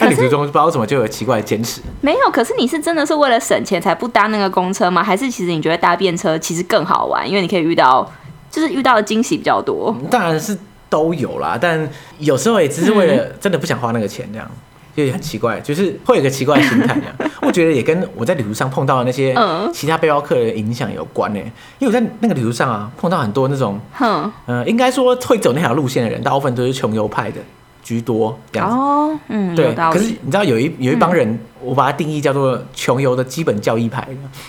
[0.00, 1.80] 在旅途中不知道怎么就有奇怪的坚持。
[2.00, 5.00] 没有，可是你是真的是为了省钱才不搭那个公车吗？
[5.00, 8.10] 还是其实你觉得搭便车其实更好玩，因为你可以遇到，
[8.50, 9.96] 就是遇到的惊喜比较多。
[10.10, 14.50] 当然是都有啦，但有时候也只是为了真的不想花那个钱，这样
[14.96, 16.96] 就很奇怪，就是会有个奇怪的心态。
[17.42, 19.36] 我觉得也跟我在旅途上碰到的那些
[19.72, 21.38] 其他背包客的影响有关呢。
[21.78, 27.40] 因为我在那个旅途上啊，碰到很多那种，嗯、呃，应该说会走那条路线的人，大部分都是穷游派的。
[27.82, 29.72] 居多这样子哦，嗯，对。
[29.72, 34.04] 可是你知道有一有一帮人，嗯、我把它定义叫做穷游的基本教义派，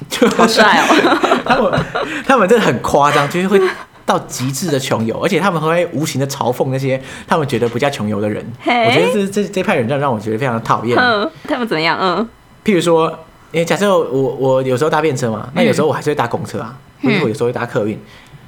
[0.10, 1.46] 就好帅哦！
[1.46, 1.80] 他们
[2.26, 3.62] 他们真的很夸张，就是会
[4.08, 8.44] 到极致的穷游，而且他们会无情的嘲讽那些他们觉得不叫穷游的人。
[8.66, 10.98] 我觉得这这这派人让让我觉得非常的讨厌。
[10.98, 11.98] 嗯，他们怎么样？
[12.00, 12.28] 嗯，
[12.64, 13.10] 譬如说，
[13.52, 18.02] 因为假设我我有时候搭便车嘛，那有时候我还是会搭公车啊，或者、有时候会搭客运，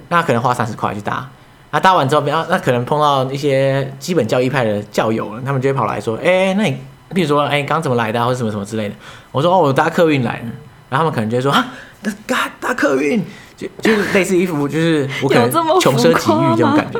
[0.07, 1.29] 那可能花三十块去搭。
[1.71, 6.75] 那搭完之后，然后那可能碰到一些基本教义派的教友了，他们就会跑来说：“哎、欸，那你，
[7.13, 8.95] 比如说，哎、欸，刚怎么来的、啊，或者什么什么之类的。”
[9.31, 10.45] 我说：“哦，我搭客运来的。”
[10.89, 11.67] 然后他们可能就会说：“啊，
[12.01, 13.23] 那搭搭客运，
[13.59, 16.99] 就就是类似一副就是我可能穷奢极欲这种感觉，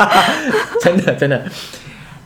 [0.80, 1.36] 真的真的。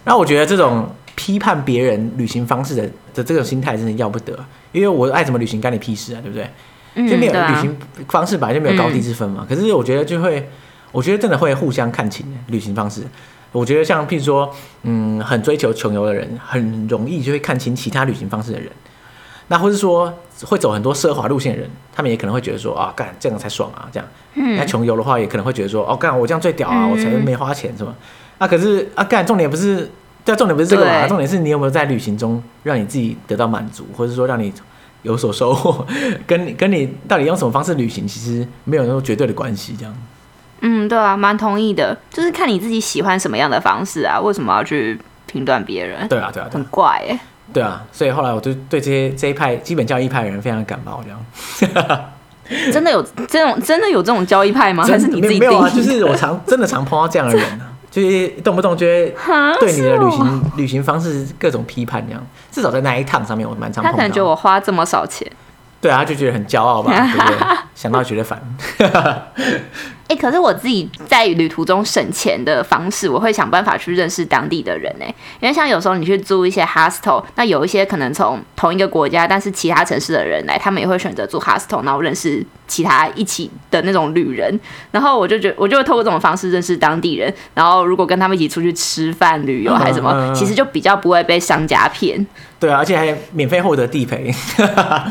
[0.05, 2.83] 然后我觉得这种批判别人旅行方式的
[3.13, 4.33] 的这种心态真的要不得，
[4.73, 6.49] 因为我爱怎么旅行干你屁事啊，对不对？
[7.09, 7.77] 就没有旅行
[8.09, 9.47] 方式本来就没有高低之分嘛。
[9.49, 10.49] 嗯、可是我觉得就会。
[10.93, 13.01] 我觉得真的会互相看清旅行方式。
[13.53, 18.69] 我觉得像譬如说，嗯，很追求穷游的人，很容易就会看清其他旅行方式的人。
[19.51, 24.09] 那或是说会走很多奢华路线的人，他们也可能会觉得说啊，干这样才爽啊，这样。
[24.35, 24.57] 嗯。
[24.57, 27.93] 那穷游的话，也可能会觉得说，哦，干我这样最屌啊，我才没花钱是吗？
[28.39, 29.91] 啊，可是啊，干重点不是，
[30.25, 34.53] 对，重点不是这个嘛，重点是你有没有在旅行中让你自己得到满足，或者说让你
[35.03, 35.85] 有所收获，
[36.29, 39.93] 跟你 跟你到底用什么方式旅行，其实没有那种绝对的关系，这样。
[40.61, 46.07] 嗯，对啊，蛮同意的，就是看你自己喜欢什么样的方式啊，为什么要去评断别人？
[46.07, 47.19] 对啊，对啊，很怪哎。
[47.53, 52.05] 对啊，所以后来我就对这些这一派基本教义派的人非常感冒，这样。
[52.73, 54.85] 真的有这种真的有这种交易派吗？
[54.85, 55.41] 还是你自己定？
[55.41, 59.15] 没有啊，就是我常 真的常碰到这样的人啊，就是动不动就会
[59.61, 62.21] 对你的旅行旅行方式各种批判，这样。
[62.51, 63.97] 至少在那一趟上面，我蛮常碰到。
[63.97, 65.31] 他可能觉得我花这么少钱。
[65.81, 67.37] 对啊，他就觉得很骄傲吧，对不对？
[67.77, 68.43] 想到觉得烦。
[70.11, 75.05] 哎、欸，可是我自己在旅途中省钱的方式，我会想办法去认识当地的人呢。
[75.39, 84.59] 因为像有时候你去租一些 hostel，那有一些可能从同一个国家，但是其他城市的人来，他们也会选择住 hostel，然后认识其他一起的那种旅人。
[84.91, 87.33] 然后我就觉，我就会透过这种方式认识当地人。
[87.55, 92.27] 然后如果跟他们一起出去吃饭、旅游还是什么，嗯、其实就比较不会被商家骗。
[92.59, 94.31] 对啊，而且还免费获得地陪。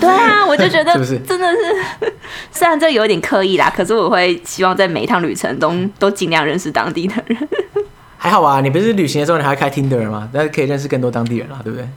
[0.01, 0.93] 对啊，我就觉得
[1.25, 1.73] 真的是，
[2.51, 7.37] 虽然这有点刻意啦，可是我会希望在每一趟旅程中都尽量认识当地的人。
[8.17, 10.27] 还好啊，你不是旅行的时候你还会开 Tinder 吗？
[10.33, 11.87] 那可以认识更多当地人啊，对不对？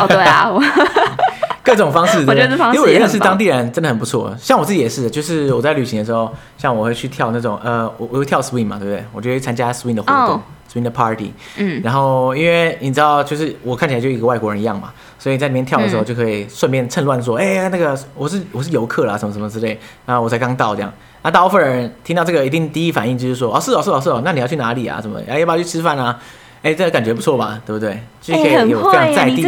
[0.00, 0.62] 哦，对啊，我
[1.64, 4.34] 各种方式，我觉得这方式因为我认识当地人真的很不错。
[4.38, 9.04] 像我自己也是，就是我在旅行的时候，像我会去跳那种呃，我我会跳 swing 嘛，对不对？
[9.12, 10.26] 我就会参加 swing 的活动。
[10.34, 10.40] Oh.
[10.72, 14.92] Swing the party，嗯，然后因为你知道，就是我看起来就一个外国人一样嘛，
[15.24, 20.92] 所以在里面跳的时候就可以顺便趁乱说，哎、嗯欸，那个我是我是游客啦，什么什么之类，啊，我才刚到这样。
[21.22, 25.00] 那大部分人听到这个，一定第一反应就是说，哦，是哦，是哦，是哦，那你要去哪里啊？
[25.00, 25.18] 什么？
[25.26, 26.20] 哎，要不要去吃饭啊？
[26.58, 27.58] 哎、欸，这个感觉不错吧？
[27.64, 27.98] 对不对？
[28.20, 29.42] 就可以有非常在地、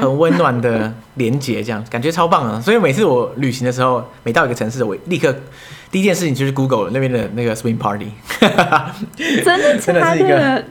[0.00, 2.60] 很温暖的连接，这样感觉超棒啊！
[2.60, 5.32] 所以每次我旅行的时候，每到一个城市，我立刻。
[5.92, 8.10] 第一件事情就是 Google 那边的那个 Swing Party，
[9.42, 10.62] 真的真的是一个，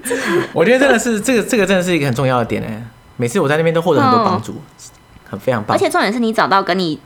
[0.53, 2.83] 我觉得真的是这个这个真的是一个很重要的点哎，
[3.17, 4.59] 每次我在那边都获得很多帮助，嗯、
[5.29, 5.75] 很非常棒。
[5.75, 6.97] 而且重点是你找到跟你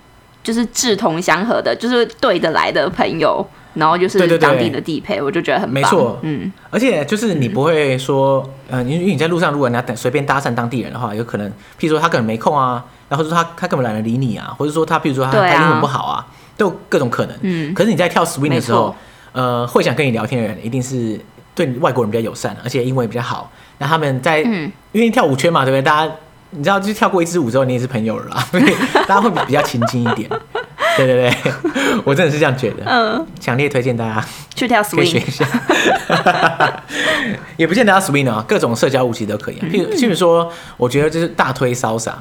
[0.43, 5.73] 就是志同相合的，就是对得来的朋友，然后就是当地的地陪，我就觉得很棒。
[5.73, 16.27] 没错，嗯，而且就是你不会说，嗯，因为你在路上如果你要等随便搭讪当地人的话，有可能，譬如说他可能没空啊，然后说他他根本懒得理你啊，或者说他譬如说他他英文不好啊。
[16.57, 18.95] 都有各种可能，嗯，可是你在跳 swing 的时候，
[19.31, 21.19] 呃，会想跟你聊天的人一定是
[21.55, 23.49] 对外国人比较友善，而且英文也比较好。
[23.81, 25.81] 那他们在，嗯，因为跳舞圈嘛，对不对？
[25.81, 26.13] 大家
[26.51, 28.63] 你知道，就是跳过一支舞之后，你也是朋友了啦， 所以
[29.07, 30.29] 大家会比较亲近一点。
[30.97, 31.53] 对对对，
[32.03, 32.83] 我真的是这样觉得。
[32.85, 35.45] 嗯，强烈推荐大家去跳 swing，可以学一下。
[37.57, 39.55] 也不见得要 swing 啊，各种社交舞其实都可以。
[39.61, 42.11] 譬如，譬如说，我觉得就是大推 salsa。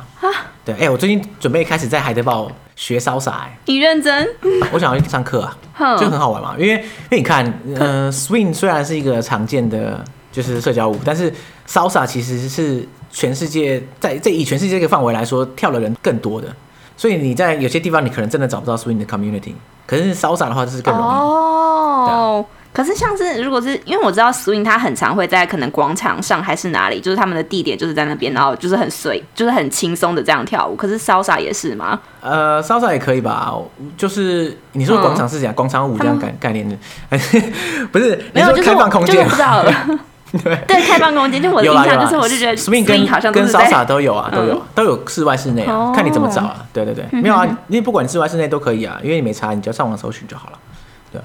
[0.64, 3.30] 对，哎，我最近准备开始在海德堡学 salsa。
[3.30, 4.28] 哎，你认真？
[4.72, 5.42] 我想要去上课
[5.76, 6.54] 啊，就很好玩嘛。
[6.56, 6.78] 因为，因
[7.10, 11.32] 为你看，呃，swing 虽然是一个常见的就是社交舞，但是
[11.68, 16.48] salsa 其实是全世界在这以全世界这个范围来说，跳的人更多的。
[16.96, 19.54] 所以你在有些地方，你可能真的找不到 swing 的 community，
[19.86, 21.08] 可是 salsa 的话就是更容易。
[21.10, 30.76] 哦，可是像是如果是因为我知道 swing 它很常会在可能广场上还是哪里，就是他们的地点就是在那边，然后就是很随，就是很轻松的这样跳舞。
[30.76, 31.98] 可是 salsa 也是吗？
[32.20, 33.54] 呃，salsa 也可以吧，
[33.96, 36.76] 就是你说广场是讲广场舞这样概概念的，
[37.90, 38.22] 不是？
[38.34, 39.26] 没有，开放空间。
[40.32, 46.64] 对对，开放空间就我的印象就是，我就觉得 swing 跟好像跟 salsa 都有啊，都有都有室外室内啊，看你怎么找啊。
[46.72, 50.58] 对对对，没有啊，因为不管室外室内都可以啊，因为你没查，你就上网搜寻就好了。
[51.12, 51.20] 对，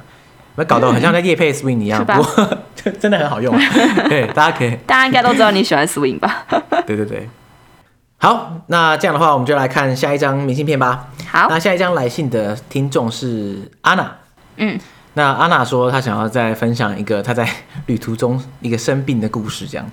[0.56, 2.58] 没搞得很像在夜配 swing 一样，不过
[3.00, 3.56] 真的很好用。
[4.10, 6.46] 对，大家可以，大家应该都知道你喜欢 swing 吧？
[6.88, 7.30] 对对对。
[8.18, 11.08] 好，那这样的话，我们就来看下一张明信片吧。
[11.30, 14.06] 好，那下一张来信的听众是 Anna。
[14.58, 14.80] 嗯。
[15.16, 17.50] 那安娜说，她想要再分享一个她在
[17.88, 19.92] 旅途中一个生病的故事，这样。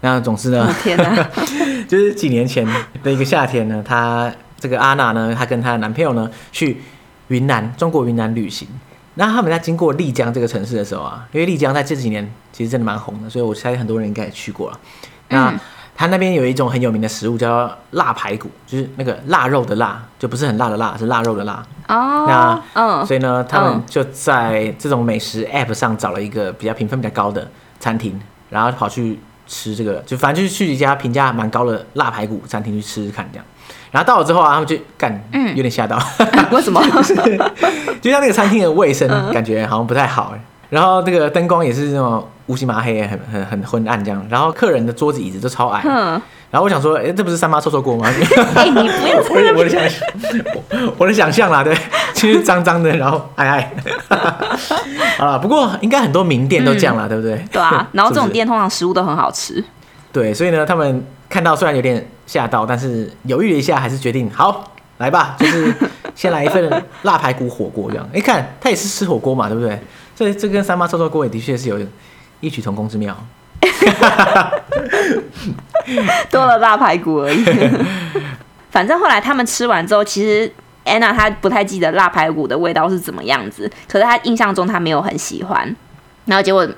[0.00, 1.28] 那总之呢，天哪，
[1.88, 2.66] 就是几年前
[3.02, 6.82] 的一个夏天呢，她这个安娜呢，她跟她的男朋友呢去
[7.28, 8.66] 云南，中国云南旅行。
[9.14, 14.80] 那他们在经过丽江这个城市的时候啊，因为丽江在这几年其实真的蛮红的，所以我猜很多人应该也去过了。
[15.28, 15.60] 那、嗯
[15.96, 21.62] 他那边有一种很有名的食物叫腊排骨，就是那个腊肉的腊，就不是很辣的辣，是腊肉的腊。
[21.88, 22.26] 哦。
[22.26, 33.46] 那嗯，所以呢，他们就在这种美食 App 上找了一个比较评分比较高的餐厅，然后跑去吃这个，就反正就是去一家评价蛮高的腊排骨餐厅去吃吃看这样。
[33.92, 35.96] 然后到了之后啊，他们就干，嗯，有点吓到。
[36.50, 36.82] 为什么？
[38.02, 40.40] 就像那个餐厅的卫生感觉好像不太好哎。
[40.70, 44.24] 然后这个灯光也是那种乌漆麻黑，很很很昏暗这样。
[44.28, 45.82] 然后客人的桌子椅子都超矮。
[45.84, 46.20] 嗯。
[46.50, 48.06] 然后我想说，哎，这不是三妈臭臭锅吗？
[48.54, 50.00] 哎，你不要我的我的想象，
[50.98, 51.76] 我的 想象啦，对，
[52.12, 53.72] 其实脏脏的，然后矮矮。
[55.18, 57.44] 好了，不过应该很多名店都这样了，对不对？
[57.50, 57.88] 对啊。
[57.92, 59.64] 然后这种店通常食物都很好吃。
[60.12, 65.74] 对，所以呢，他们看到虽然有点吓到，但是犹豫了一下，还是决定好来吧，就是
[66.14, 66.70] 先来一份
[67.02, 68.08] 辣排骨火锅这样。
[68.14, 69.76] 哎，看他也是吃火锅嘛，对不对？
[70.14, 71.76] 这这跟三妈臭臭锅也的确是有
[72.44, 73.16] 异曲同工之妙，
[76.30, 77.44] 多了辣排骨而已。
[78.70, 80.52] 反正后来他们吃完之后，其实
[80.84, 85.74] 安娜她不太记得辣排骨的味道是怎么样子，可是她印象中她没有很喜欢。
[86.26, 86.68] 然后结果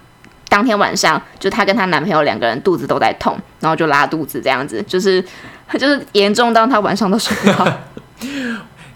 [0.48, 5.24] 当天晚上，就她跟她男朋友两个人肚子都在痛，然后就拉肚子这样子，就是
[5.78, 7.66] 就是严重到她晚上都睡不好。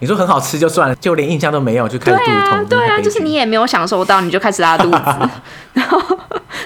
[0.03, 2.65] 你说很好吃就算了，就连印象都没有，就开始肚子痛。
[2.67, 4.99] 对啊，对啊，就是你也没有享受到，你就开始拉肚子。
[5.75, 6.01] 然后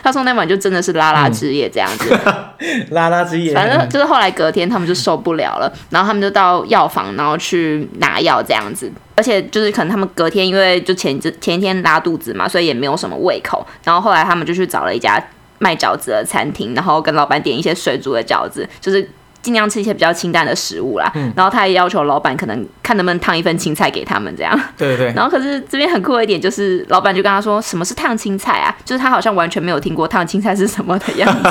[0.05, 2.15] 他说那晚就真的是拉拉之夜这样子，
[2.59, 3.55] 嗯、 拉拉之夜。
[3.55, 8.93] 反正就是后来隔天他们就受不了了，然后他们就到药房，然后去拿药这样子。
[9.17, 13.67] 而且就是可能他们隔天因为就前前前一天拉肚子嘛，所以也没有什么胃口。
[13.83, 15.19] 然后后来他们就去找了一家
[15.59, 19.09] 卖饺子的餐厅，然后跟老板点一些水煮的饺子，就是。
[19.45, 24.59] 尽量吃一些比较清淡的食物啦，嗯、然后他也要求老板可能看能不能烫一份青菜给他们这样。
[24.79, 25.13] 对对对。
[25.15, 28.75] 然后可是这边很酷的一点就是，老板就跟他说什么是烫青菜啊？
[28.87, 31.51] 就是他好像完全没有听过烫青菜是什么的样子。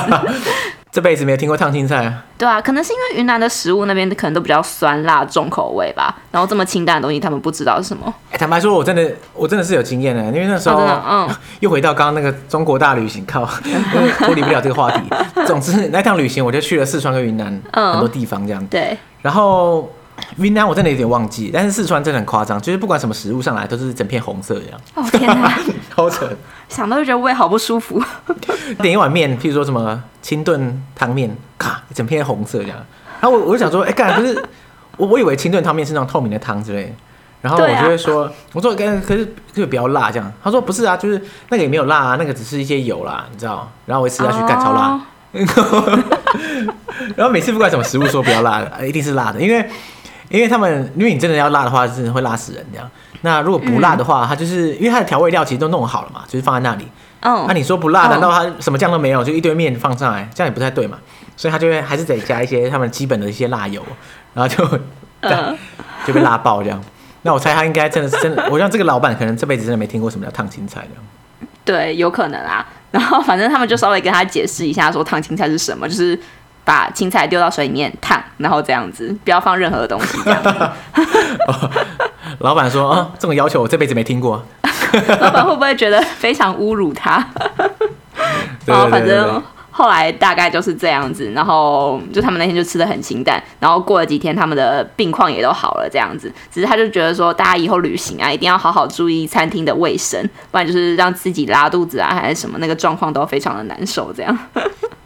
[0.94, 2.22] 这辈子没有听过烫青菜啊？
[2.38, 8.14] 对啊，可能是因为云南的食物那边可能都比较酸辣重口味吧，然后这么清淡的东西他们不知道是什么。
[8.30, 13.44] 欸、坦白说，我真的我真的是有经验的，因为那时候、哦、嗯，又回到刚刚那个中国大旅行，靠，
[14.20, 15.00] 脱离不了这个话题。
[15.48, 18.62] 总之那趟旅行我就去了四川跟云南很多地方这样。
[18.62, 19.90] 嗯、对，然后。
[20.36, 24.80] 云南我真的有点忘记，但是四川真的很夸张，就是不管什么食物上来都是整片红色这样。
[24.94, 25.52] 哦天哪，
[25.92, 26.30] 好扯！
[26.68, 28.02] 想到就觉得胃好不舒服。
[28.80, 32.78] 点一碗面，譬如说什么清炖汤面，咔，一整片红色这样。
[33.20, 34.42] 然后我我就想说，哎、欸，干，不是
[34.96, 36.90] 我我以为清炖汤面是那种透明的汤之类的。
[37.42, 39.24] 然后我就会说，啊、我说，可可是
[39.54, 40.32] 可以不要辣这样。
[40.42, 43.70] 他说不是啊，就是那个也没有辣啊，那个只是一些油啦，你知道。
[43.86, 45.00] 然后我一吃下去，干、哦、超辣。
[47.16, 49.68] 然后每次不管什么食物说不要辣的，一定是辣的，因为。
[50.28, 52.90] 因为他们，因为你真的要辣的话，真的会辣死人这样。
[53.22, 56.86] 那如果不辣的话，它就是因为它的调味料其实都弄好了嘛，就是放在那里。
[57.22, 57.46] 哦。
[57.48, 60.98] 那你说不辣，难道它什么酱都没有，就一堆面放上来，这样也不太对嘛？
[61.36, 63.82] 所以他就会还是得加一些他们基本的一些辣油，
[64.34, 64.64] 然后就
[66.06, 66.80] 就被辣爆这样。
[67.22, 71.02] 那我猜他应该真的是真的， 我想这个老板可能这辈子真的没听过什么叫烫青菜这样。
[71.64, 72.66] 对，有可能啊。
[72.90, 76.18] 然后反正他们就稍微跟他解释一下，说烫青菜是什么，就是。
[76.64, 80.18] 把青菜丢到水里面烫，然后这样子，不要放任何的东西。
[80.24, 80.48] 这样子。
[81.46, 81.70] 哦、
[82.40, 84.44] 老板说啊、哦，这种要求我这辈子没听过。
[85.20, 87.24] 老板会不会觉得非常侮辱他？
[88.66, 89.42] 然后反正。
[89.76, 96.32] 后来大概就是这样子，然后就他们那天就吃的很清淡，然后过了几天，他们的病况也都好了，这样子。
[96.48, 100.22] 只是他就觉得说，大家以后旅行啊，一定要好好注意餐厅的卫生，
[100.52, 104.12] 不然就是让自己拉肚子啊，还是什么，那个状况都非常的难受。
[104.12, 104.38] 这样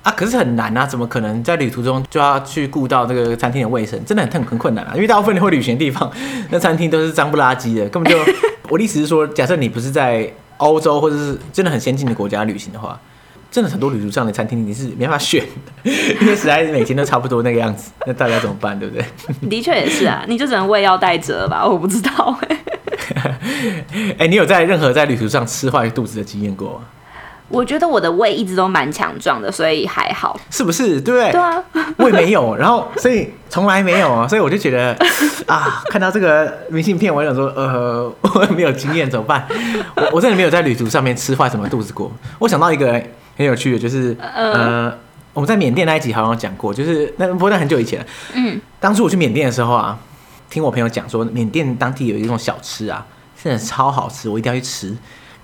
[0.08, 4.02] 啊，可是很难啊，怎么可能在旅途中就要去顾到这个餐厅的卫生？
[4.06, 6.10] 真的很很困难啊，因为大部分你会旅行的地方，
[6.50, 8.18] 那餐厅都是脏不拉几的，根本就
[8.70, 12.98] 我的意思是说，假设你不是在欧洲或者是真的很先进的国家旅行的话。
[13.50, 15.90] 真的很多旅途上的餐厅你是没办法选的，
[16.20, 19.02] 因为实在每天都差不多那个样子，那大家怎么办，对不对？
[19.48, 22.56] 的确也是啊，你就只能喂药带着吧，我不知道哎、
[23.14, 24.14] 欸。
[24.18, 26.80] 哎，你有在任何在旅途上吃坏肚子的经验过吗？
[27.48, 30.38] 我觉得我的胃一直都蛮强壮的，所以还好。
[30.50, 31.00] 是不是？
[31.00, 31.32] 对不对？
[31.32, 31.64] 对啊，
[31.98, 34.96] 胃没有，然后所以从来没有啊，所以我就觉得
[35.46, 39.46] 啊，看到这个明信片，我想说，呃，我没有经验怎么办？
[39.96, 42.12] 我我真的没有在旅途上面吃坏什么肚子过。
[42.38, 43.02] 我想到一个。
[43.38, 44.92] 很有趣的，就是呃，
[45.32, 48.06] 我们在缅甸那一集好像讲过，就是那不过那很久以前了。
[48.34, 49.96] 嗯，当初我去缅甸的时候啊，
[50.50, 53.06] 听我朋友讲说，缅甸当地有一种小吃啊，
[53.40, 54.96] 真的超好吃，我一定要去吃。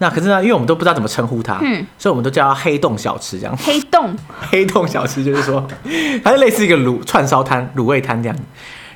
[0.05, 3.57] 那可是呢，因为我们都不知道怎么称呼它，嗯，所以我们都叫它黑洞小吃这样。
[3.57, 4.15] 黑洞，
[4.51, 5.67] 黑洞小吃就是说，
[6.23, 8.37] 它是类似一个卤串烧摊、卤味摊这样。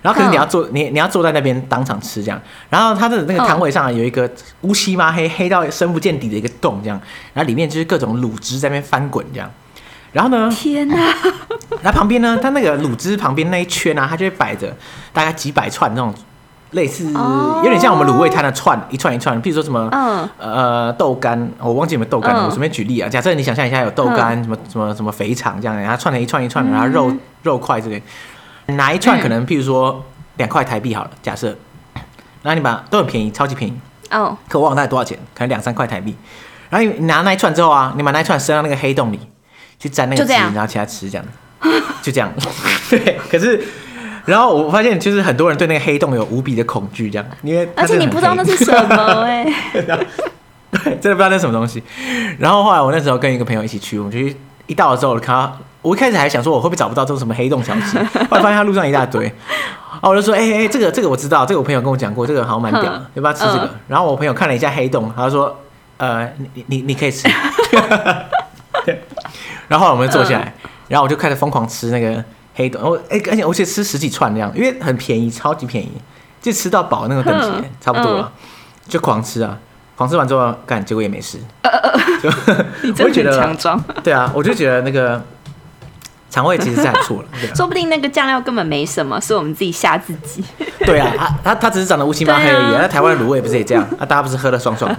[0.03, 2.39] 然后可是你要坐，你你要坐在那边当场吃这样。
[2.69, 7.01] 然后它的那个摊位上有一个乌漆嘛黑、黑到深不见底的一个洞这样。
[7.33, 9.51] 然后里面就是各种卤汁在那边翻滚这样。
[10.13, 10.51] 然后呢？
[10.55, 10.97] 天哪！
[11.83, 14.75] 然后旁边呢，它那个卤汁旁边那一圈啊，它就会摆着
[15.13, 16.15] 大概几百串那种
[16.73, 19.41] 类似，有点像我们卤味摊的串，一串一串。
[19.43, 22.45] 譬如说什么，嗯，呃，豆干，我忘记有没有豆干了。
[22.45, 28.03] 我随便举例啊，假设你想象一下有豆干，什么什么什么肥肠这样，然后串成一串一串的，然后肉肉块之类。
[28.67, 30.05] 拿一串可能，譬如说
[30.37, 31.57] 两块台币好了，假设，
[32.43, 33.75] 然后你把都很便宜，超级便宜
[34.11, 34.37] 哦。
[34.49, 36.15] 可我忘了大概多少钱，可能两三块台币。
[36.69, 39.19] 然后你拿那一串之后啊，你把那一串伸到那个黑洞里
[39.79, 41.27] 去沾那个汁，然后其他吃这样，
[42.03, 42.31] 就这样。
[42.91, 43.67] 对，可是
[44.29, 50.07] 然后我发现就是很多人对那个黑洞有无比的恐惧，这样，因为而且你不知道那是什么 哎，对，
[51.01, 51.83] 真的不知道那是什么东西。
[52.39, 54.19] 然后后来我那时候跟一个朋友一起去，我们就
[54.67, 55.59] 一到了之后看到。
[55.81, 57.97] 我一开始还想说我会不会找不到这种什么黑洞小吃，
[58.29, 62.83] 后来发现他路上一大堆，然后我就说，哎、欸、哎、欸，这个这个我知道，这个我朋友跟我讲过，这个好像蛮屌，
[63.15, 63.61] 要不要吃这个？
[63.61, 65.57] 呃、然后我朋友看了一下黑洞，他说，
[65.99, 67.29] 呃，你你你可以吃。
[69.69, 70.53] 然后后来我们就坐下来，
[70.89, 72.23] 然后我就开始疯狂吃那个
[72.59, 75.93] 黑洞，我哎，而且我且吃十几串那样，因为很便宜，超级便宜，
[76.43, 78.33] 就吃到饱那个等级，差不多了，
[78.89, 79.57] 就狂吃啊。
[79.95, 81.39] 狂吃完之后干，结果也没事。
[81.63, 82.29] 呃呃就
[82.83, 83.85] 你真的很强壮。
[84.03, 85.23] 对啊，我就觉得那个。
[86.31, 90.45] 肠胃其实是很错了， 说不定那个酱料根本没什么，是我们自己吓自己。
[90.85, 92.73] 对啊，他他他只是长得乌漆嘛黑而已。
[92.75, 93.83] 那、啊、台湾的卤味不是也这样？
[93.99, 94.95] 啊，大家不是喝的爽爽，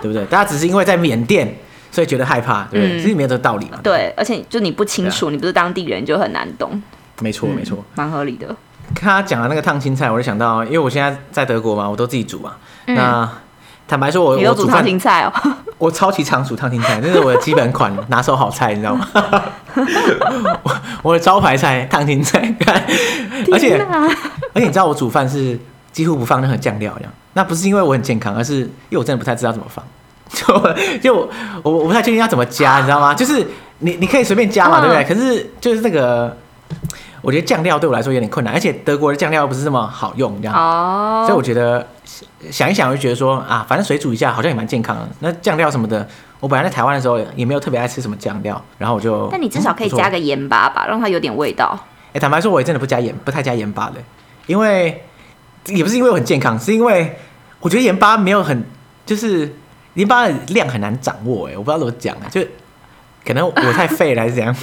[0.00, 0.24] 对不对？
[0.26, 1.52] 大家只是因为在缅甸，
[1.90, 2.96] 所以觉得害怕，对不对？
[3.02, 3.80] 其实、嗯、没有这个道理嘛。
[3.82, 6.80] 对，而且就你不清楚，啊、你不是当地人，就很难懂。
[7.20, 8.54] 没错，没错，蛮合理的。
[8.94, 12.52] 看他讲的那个烫青菜，我就想到，因为我现在在德国嘛，我都自己煮嘛。
[12.86, 13.30] 嗯、那
[13.86, 15.32] 坦白说我，我有煮烫青菜哦。
[15.76, 19.06] 我超级常煮烫青菜，这是我的基本款拿手好菜，你知道吗？
[20.62, 22.52] 我 我的招牌菜烫青菜，
[23.52, 23.78] 而且
[24.54, 25.58] 而且你知道我煮饭是
[25.92, 29.84] 几乎不放任何酱料这样，那不是因为我很健康，而是因为我真的不太知道怎么放，
[30.32, 31.14] 就就
[31.62, 33.12] 我我不太确定要怎么加，你知道吗？
[33.14, 33.46] 就是
[33.80, 35.04] 你你可以随便加嘛，对不对？
[35.04, 36.34] 可是就是那个。
[37.28, 41.26] 我觉得酱料对我来说有点困难，而且德国的酱料不是这么好用，这样，oh.
[41.26, 41.86] 所以我觉得
[42.50, 45.06] 想一想，我就觉得说啊，反正水煮一下好像也蛮健康的。
[45.20, 46.08] 那酱料什么的，
[46.40, 51.78] 我本来在台湾的时候也没有特别爱吃什么酱料，然后我就，但你至少可以加个盐巴吧，嗯、让它有点味道。
[52.06, 53.96] 哎、欸，坦白说，我也真的不加盐，不太加盐巴的，
[54.46, 55.04] 因为
[55.66, 57.14] 也不是因为我很健康，是因为
[57.60, 58.64] 我觉得盐巴没有很，
[59.04, 59.54] 就是
[59.92, 62.40] 盐巴的量很难掌握，哎，我不知道怎么讲啊，就。
[63.28, 64.56] 可能我太废了还是怎样？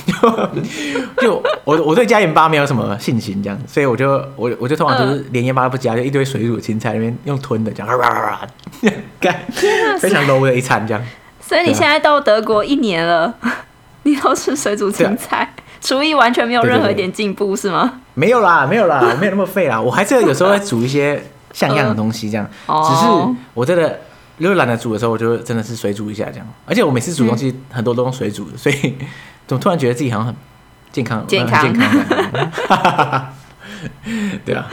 [1.21, 7.99] 就 就我我对加盐巴没有什么信心，这样，所以我就我我就通常就是连盐巴都不加，就一堆水煮青菜那边用吞的这样，
[9.21, 9.39] 干，
[9.99, 11.03] 非常 low 的一餐这样。
[11.39, 13.31] 所以你现在到德国一年了，
[14.01, 15.47] 你都吃水煮青菜，
[15.79, 18.01] 厨艺完全没有任何一点进步是吗？
[18.15, 21.23] 没有啦，没有啦，没有那么废啦，我还是有时候会煮一些
[21.53, 23.99] 像样的东西这样， 只是我真的。
[24.37, 26.47] 如果懒得煮的时候，我就真的是水煮一下这样。
[26.65, 28.95] 而且我每次煮东西很多都用水煮的，所以
[29.47, 30.35] 怎么突然觉得自己好像很
[30.91, 31.25] 健康？
[31.27, 33.29] 健康，健康。
[34.45, 34.67] 对啊，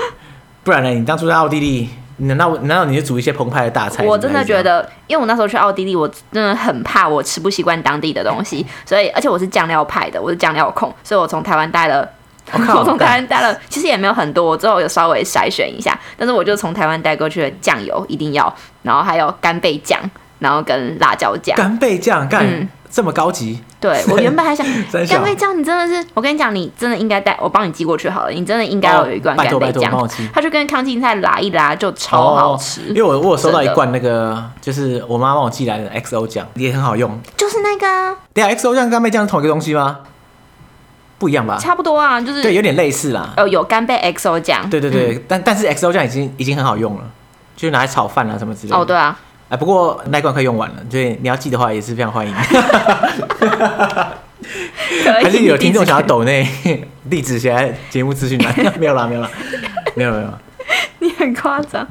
[0.64, 0.88] 不然呢？
[0.90, 1.88] 你当初在奥地利，
[2.18, 4.04] 难道难道你就煮一些澎湃的大菜？
[4.04, 12.08] 我真的觉得，因为我那时候去奥地利，我真的很怕我吃不习惯当地的东西，所以而且我是酱料派的，我是酱料控，所以我从台湾带了
[12.52, 19.98] 我从台湾带了，其实也没有很多，我最后有稍微筛选一下，但是我就从台湾带过去的酱油一定要，然后还有干贝酱，
[20.38, 21.56] 然后跟辣椒酱。
[21.56, 23.62] 干贝酱干、嗯、这么高级？
[23.80, 24.66] 对，我原本还想
[25.08, 32.80] 干贝酱，你真的是，我跟你讲，你真的应该带，我帮你寄过去好了，你真的应该要有一罐干贝酱，它就跟康青菜拉一拉就超好吃。
[32.82, 38.16] 哦、因为我我有收到一罐那个，就是我妈帮我寄来的 XO 酱，也很好用，就是那个。
[38.34, 40.00] 对啊，XO 酱干贝酱是同一个东西吗？
[41.22, 41.56] 不一样吧？
[41.56, 43.32] 差不多啊，就是对，有点类似啦。
[43.36, 44.68] 哦，有干贝 XO 酱。
[44.68, 47.04] 对对对，嗯、但但是 XO 酱已经已经很好用了，
[47.54, 48.76] 就是拿来炒饭啊什么之类的。
[48.76, 49.16] 哦，对啊。
[49.48, 52.34] 哎，不过那罐快用完了，所以你要寄的话也是非常欢迎。
[55.04, 56.44] 还是有听众想要抖内
[57.08, 58.52] 地址写在节目资讯栏？
[58.80, 59.30] 没有啦，没有啦，
[59.94, 60.28] 没有没有。
[60.98, 61.86] 你很夸张。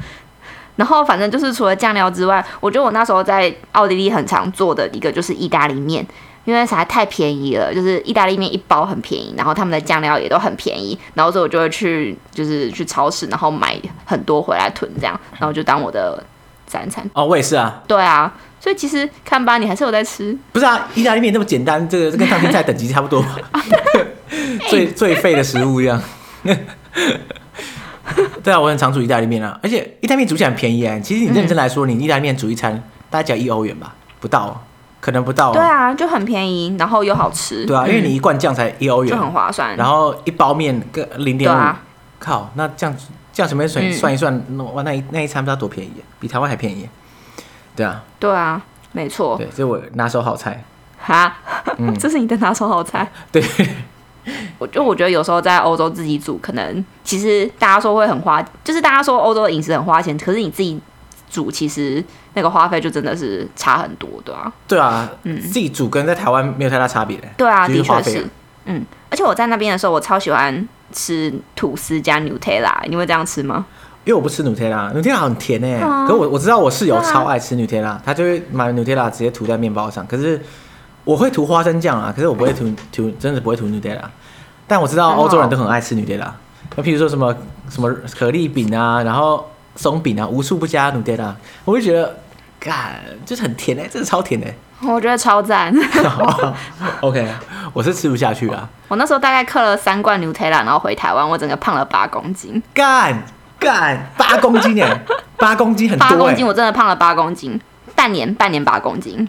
[0.75, 6.05] 然后反正就是除了酱料之外，我觉得我那时候在奥地利很常做的一个就是意大利面。
[6.43, 16.23] 因为实在太便宜了，就是意大利面一包很便宜，然后他们的酱料也都很便宜，然后所以我就会去就是去超市，然后买很多回来囤这样，然后就当我的
[16.67, 17.07] 三餐。
[17.13, 17.83] 哦，我也是啊。
[17.87, 20.35] 对啊，所以其实看吧，你还是有在吃。
[20.51, 23.23] 不是啊，意大利面那么简单，这个跟烫青菜等级差不多，
[24.69, 26.01] 最最废的食物一样。
[28.43, 30.99] 对啊，我很常煮意大利面啊，而且意大利面煮起来很便宜啊。
[30.99, 32.73] 其实你认真来说，嗯、你意大利面煮一餐
[33.09, 34.65] 大概只要一欧元吧，不到。
[35.01, 37.65] 可能不到、啊，对啊，就很便宜，然后又好吃。
[37.65, 39.75] 对啊，因为你一罐酱才一欧元，就很划算。
[39.75, 41.75] 然后一包面个零点五，
[42.19, 42.95] 靠，那这样
[43.33, 46.87] 这样随便算算一算，哇、嗯，那一那一餐不知道多便宜，比台湾还便宜。
[47.75, 49.35] 对啊，对啊，没错。
[49.37, 50.63] 对，这是我拿手好菜。
[50.99, 51.35] 哈，
[51.79, 53.11] 嗯， 这是你的拿手好菜。
[53.31, 53.43] 对，
[54.59, 60.79] 我就我觉得有时候在欧洲自己煮，可能其实大家说会很花，就是大家说欧洲的饮食很花钱，可是你自己
[61.31, 62.03] 煮其实。
[62.33, 64.53] 那个花费就真的是差很多，对啊。
[64.65, 67.19] 对啊，嗯，自己煮跟在台湾没有太大差别。
[67.35, 68.25] 对啊，的确是。
[68.63, 73.65] 嗯，而且我在那边的时候，我超喜欢吃吐司加 Nutella，你会这样吃吗？
[74.05, 75.81] 因为我不吃 Nutella，Nutella 很甜诶。
[75.83, 80.07] 嗯、可是我我知道我室友超爱吃 Nutella，、啊、他就会买 Nutella 直接涂在面包上。
[80.07, 80.41] 可是
[81.03, 84.05] 我会涂花生酱啊，可是我不会涂涂，真的不会涂 Nutella。
[84.65, 86.29] 但我知道欧洲人都很爱吃 Nutella，
[86.77, 87.35] 那譬如说什么
[87.69, 89.50] 什么可丽饼啊，然后。
[89.75, 92.17] 松饼啊，无处不加努特拉，我就觉得，
[92.59, 95.73] 干，就是很甜哎、欸，真的超甜哎、欸，我觉得超赞。
[97.01, 97.27] OK，
[97.73, 98.67] 我是吃不下去啊。
[98.87, 102.61] 我那时候大概嗑了三罐努特拉，然后回台湾，我整个胖了八公斤。
[102.73, 103.23] 干
[103.57, 105.01] 干八公斤哎、欸，
[105.37, 107.59] 八公斤很多、欸、八公斤，我真的胖了八公斤，
[107.95, 109.27] 半年半年八公斤。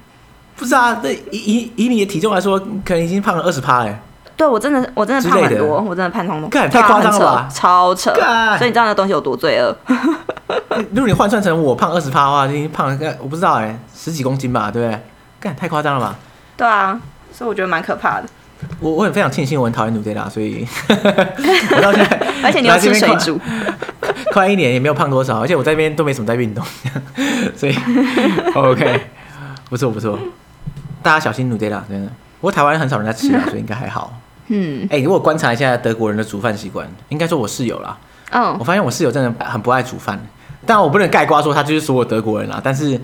[0.57, 4.03] 不是啊，对，以以以你的体重来说，可能已经胖了二十趴哎。
[4.37, 8.13] 对，我真的，我真的胖很多，我真的胖很多，太夸张了吧，超扯。
[8.59, 9.77] 所以你知道那东西有多罪恶？
[10.93, 15.01] 如果你换算成我胖二十趴的话，已经胖了个我不知道哎、欸，十几公斤吧，对不对？
[15.39, 16.17] 干太夸张了吧？
[16.57, 16.99] 对啊，
[17.33, 18.25] 所以我觉得蛮可怕的。
[18.79, 23.39] 我我很非常庆幸，我很讨厌努特拉，所以 我到现在，而且你要吃水煮，
[24.33, 26.65] 快一年也没有胖多少，而且我在这边都没什么在运动，
[27.57, 27.77] 所以
[28.55, 29.01] OK，
[29.69, 30.19] 不错不错，
[31.03, 32.09] 大家小心努特拉，真的。
[32.41, 34.13] 不过台湾很少人在吃啊，所以应该还好。
[34.55, 37.97] 嗯，哎、欸，如果观察一下德国人的煮饭习惯，应该说我室友啦。
[38.31, 40.21] 嗯、哦，我发现我室友真的很不爱煮饭。
[40.67, 42.61] 但我不能盖瓜说他就是所有德国人啦。
[42.63, 43.01] 但是，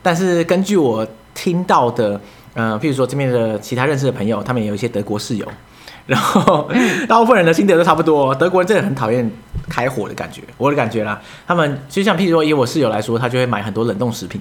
[0.00, 2.20] 但是根据我听到的，
[2.54, 5.46] 嗯、呃，譬如说这边的其他认识的朋友，他们也有一些德国室友，
[6.06, 6.70] 然后
[7.08, 8.32] 大部分人的心得都差不多。
[8.36, 9.28] 德国人真的很讨厌
[9.68, 11.20] 开火的感觉，我的感觉啦。
[11.44, 14.40] 他们就像譬如说以我室友来说，他就会买很多冷冻食品，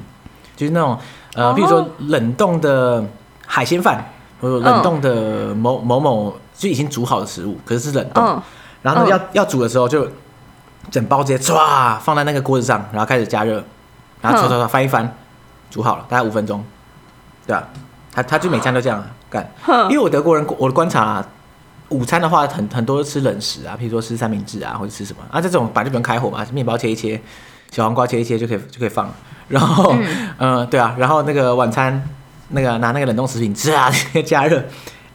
[0.56, 0.96] 就是那种
[1.34, 3.04] 呃，譬如说冷冻的
[3.48, 4.06] 海鲜饭。
[4.44, 8.42] 冷冻的某某某就已经煮好的食物，可是是冷冻，嗯、
[8.82, 10.08] 然后要、嗯、要煮的时候就
[10.92, 13.64] 整包直接唰放在那个锅子上，然后开始加热，
[14.22, 15.16] 然后唰唰唰翻一翻，
[15.70, 16.64] 煮好了，大概五分钟，
[17.46, 17.68] 对吧？
[18.14, 19.50] 他他就每餐都这样干，
[19.90, 21.28] 因为我德国人我的观察、啊，
[21.90, 27.22] 午餐的话很很多吃冷食啊，譬如说吃三明治啊或者吃什么啊，这种本来就不用开火嘛，面包切一切，
[27.72, 29.12] 小黄瓜切一切就可以就可以放，
[29.48, 29.96] 然后
[30.38, 32.04] 嗯、呃、对啊，然后那个晚餐。
[32.56, 34.64] 那个拿那个冷冻食品，唰 直接加热，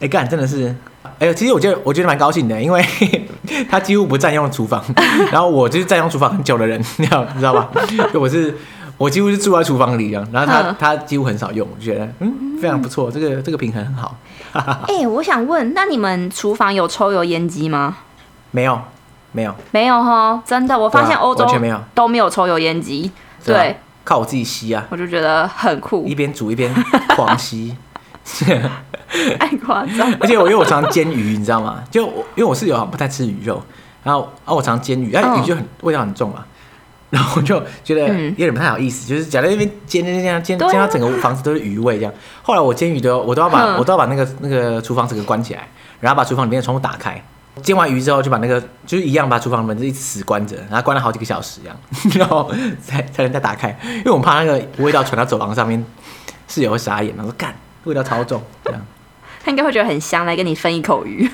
[0.01, 0.75] 哎干真的是，
[1.19, 2.83] 哎呦，其实我觉得我觉得蛮高兴的，因为
[3.69, 4.83] 他几乎不占用厨房，
[5.31, 7.69] 然后我就是占用厨房很久的人，你知道你知道吧？
[8.13, 8.55] 就 我是
[8.97, 14.15] 我几乎是住在厨房里这样，然后他他几乎很少用，我觉得嗯非常不错，这个这个平衡很好。
[14.87, 17.97] 哎，我想问，那你们厨房有抽油烟机吗？
[18.51, 18.81] 没有，
[19.31, 23.11] 没有，没有哈，真的，我发现欧洲完全没有都没有抽油烟机，
[23.45, 23.77] 对。
[24.05, 24.83] 靠我自己吸啊！
[24.89, 26.73] 我就觉得很酷，一边煮一边
[27.15, 27.75] 狂吸，
[29.39, 30.13] 太夸张。
[30.19, 31.83] 而且我因为我常常煎鱼，你知道吗？
[31.89, 33.61] 就我因为我室友不太吃鱼肉，
[34.03, 36.45] 然后啊我常常煎鱼，哎鱼就很味道很重嘛，
[37.09, 42.13] 然后我就觉得有点不太好意思，就是假在那边煎煎煎煎煎到整个房子都是鱼味这样。
[42.43, 45.67] 后来我煎鱼都我都要把我都要把那个那个厨房整个关起来，
[45.99, 47.21] 然后把厨房里面的窗户打开，
[47.63, 51.77] 煎完鱼之后就把那个就是一样把厨房门就一直死关着，然后关了好几个小时这样，
[52.15, 55.83] 然后才才能再打开，因为我们怕那个味道传到走廊上面，
[56.47, 57.53] 室友会傻眼，他说干
[57.85, 58.81] 味道超重这样。
[59.43, 61.29] 他应该会觉得很香，来跟你分一口鱼。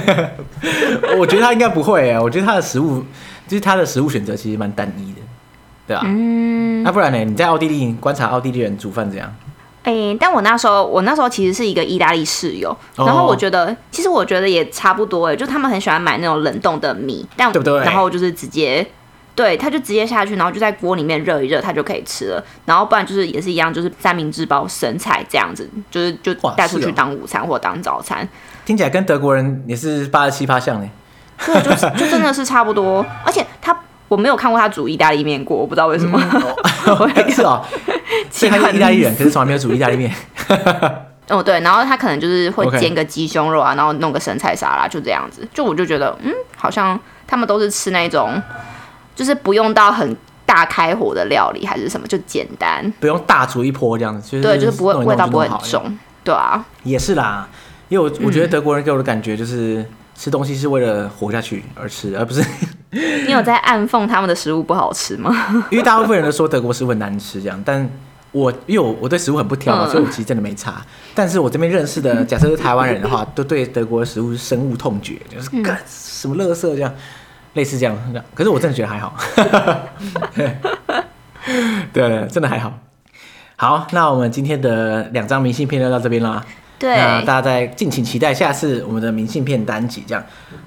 [1.18, 3.02] 我觉得他应该不会哎，我觉得他的食物
[3.48, 5.20] 就是他的食物选择其实蛮单一的，
[5.86, 6.02] 对吧？
[6.04, 6.82] 嗯。
[6.82, 7.18] 那不然呢？
[7.24, 9.34] 你在奥地利观察奥地利人煮饭怎样？
[9.82, 17.78] 哎、欸，但我那时候我那时候其实是一个意大利室友，然后我觉得、哦、其实我觉得也差不多哎，就他们很喜欢买那种冷冻的米，但对不对？
[17.80, 18.86] 然后就是直接。
[19.36, 22.42] 对，他就直接下去，然后就在锅里面热一热，他就可以吃了。
[22.64, 28.26] 然后不然就是也是一样，就是三明治包生菜这样子，就是就带出去当午餐或当早餐。
[28.64, 30.88] 听起来跟德国人也是八十七八像呢。
[31.44, 33.04] 对，就就真的是差不多。
[33.26, 33.78] 而且他
[34.08, 36.18] 我没有看过他煮意大利面过，我不知道为什么。
[36.86, 37.62] 嗯、 是哦，
[38.32, 40.10] 所以他是意大利人，可是从来没有煮意大利面。
[41.28, 45.46] 哦，对，然后他可能就是会煎个鸡胸肉啊，然后弄个生菜沙拉，就这样子。
[45.52, 48.42] 就我就觉得，嗯，好像他们都是吃那种。
[49.16, 57.48] 就是不用到很大开火的料理还是什么，就简单，不用大煮一波这样子，就是、对，就是不会味道不会很重，对啊，也是啦，
[57.88, 62.44] 因为我我觉得德国人给我的感觉就是吃东西是为了活下去而吃，而不是。
[63.26, 65.34] 你有在暗讽他们的食物不好吃吗？
[65.70, 67.86] 因为大部分人都说德国食物很难吃这样，但
[68.32, 70.80] 我因为我我对食物很不挑嘛，所以我其实真的没差。
[71.14, 76.94] 但是我这边认识的， 假设是台湾人的话，都对德国的食物是深恶痛绝，就是干什么垃圾这样。
[77.56, 77.96] 类似这样，
[78.34, 79.16] 可是我真的觉得还好，
[81.92, 82.72] 对，真的还好。
[83.56, 86.44] 好，那我们今天的两张明信片就到这边啦。
[86.78, 90.04] 对，那大家再敬请期待下次我们的明信片单集。
[90.06, 90.22] 这样，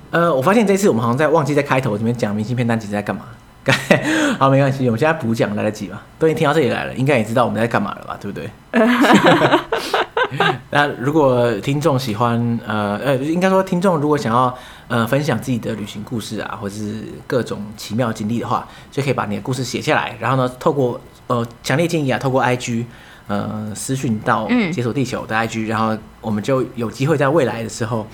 [0.09, 3.25] 呃，我发现这次我们好像在忘记在开头里面讲明信片单集在干嘛。
[4.39, 6.01] 好，没关系，我们现在补讲来得及吧？
[6.17, 8.17] 都已经听到这里来了，应该也知道我们在干嘛了吧？
[8.19, 8.49] 对不对？
[10.71, 14.55] 那如果听众喜欢，呃呃，应该说听众如果想要
[14.87, 22.85] 呃分享自己的旅行故事啊，或者是各种奇妙经历的话，就可以把你的故事写下来，然后呢，透过呃强烈建议啊，透过 IG
[23.27, 28.05] 呃私讯到解锁地球的 IG，、嗯、然后我们就有机会在未来的时候。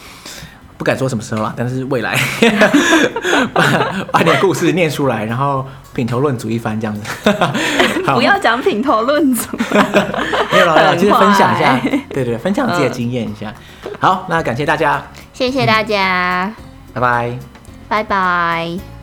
[0.78, 2.18] 不敢说什么时候了，但是未来
[3.54, 3.64] 把
[4.12, 7.34] 把你的故事念出来，然后品头论足一番这样子。
[8.14, 9.58] 不要讲品头论足，
[10.52, 13.54] 没有了，就是分享一下，对，对对，分享自己的经验一下。
[14.00, 15.02] 好，那感谢大家，
[15.34, 16.54] 谢谢大家，
[16.94, 17.40] 拜拜，
[17.88, 18.95] 拜拜。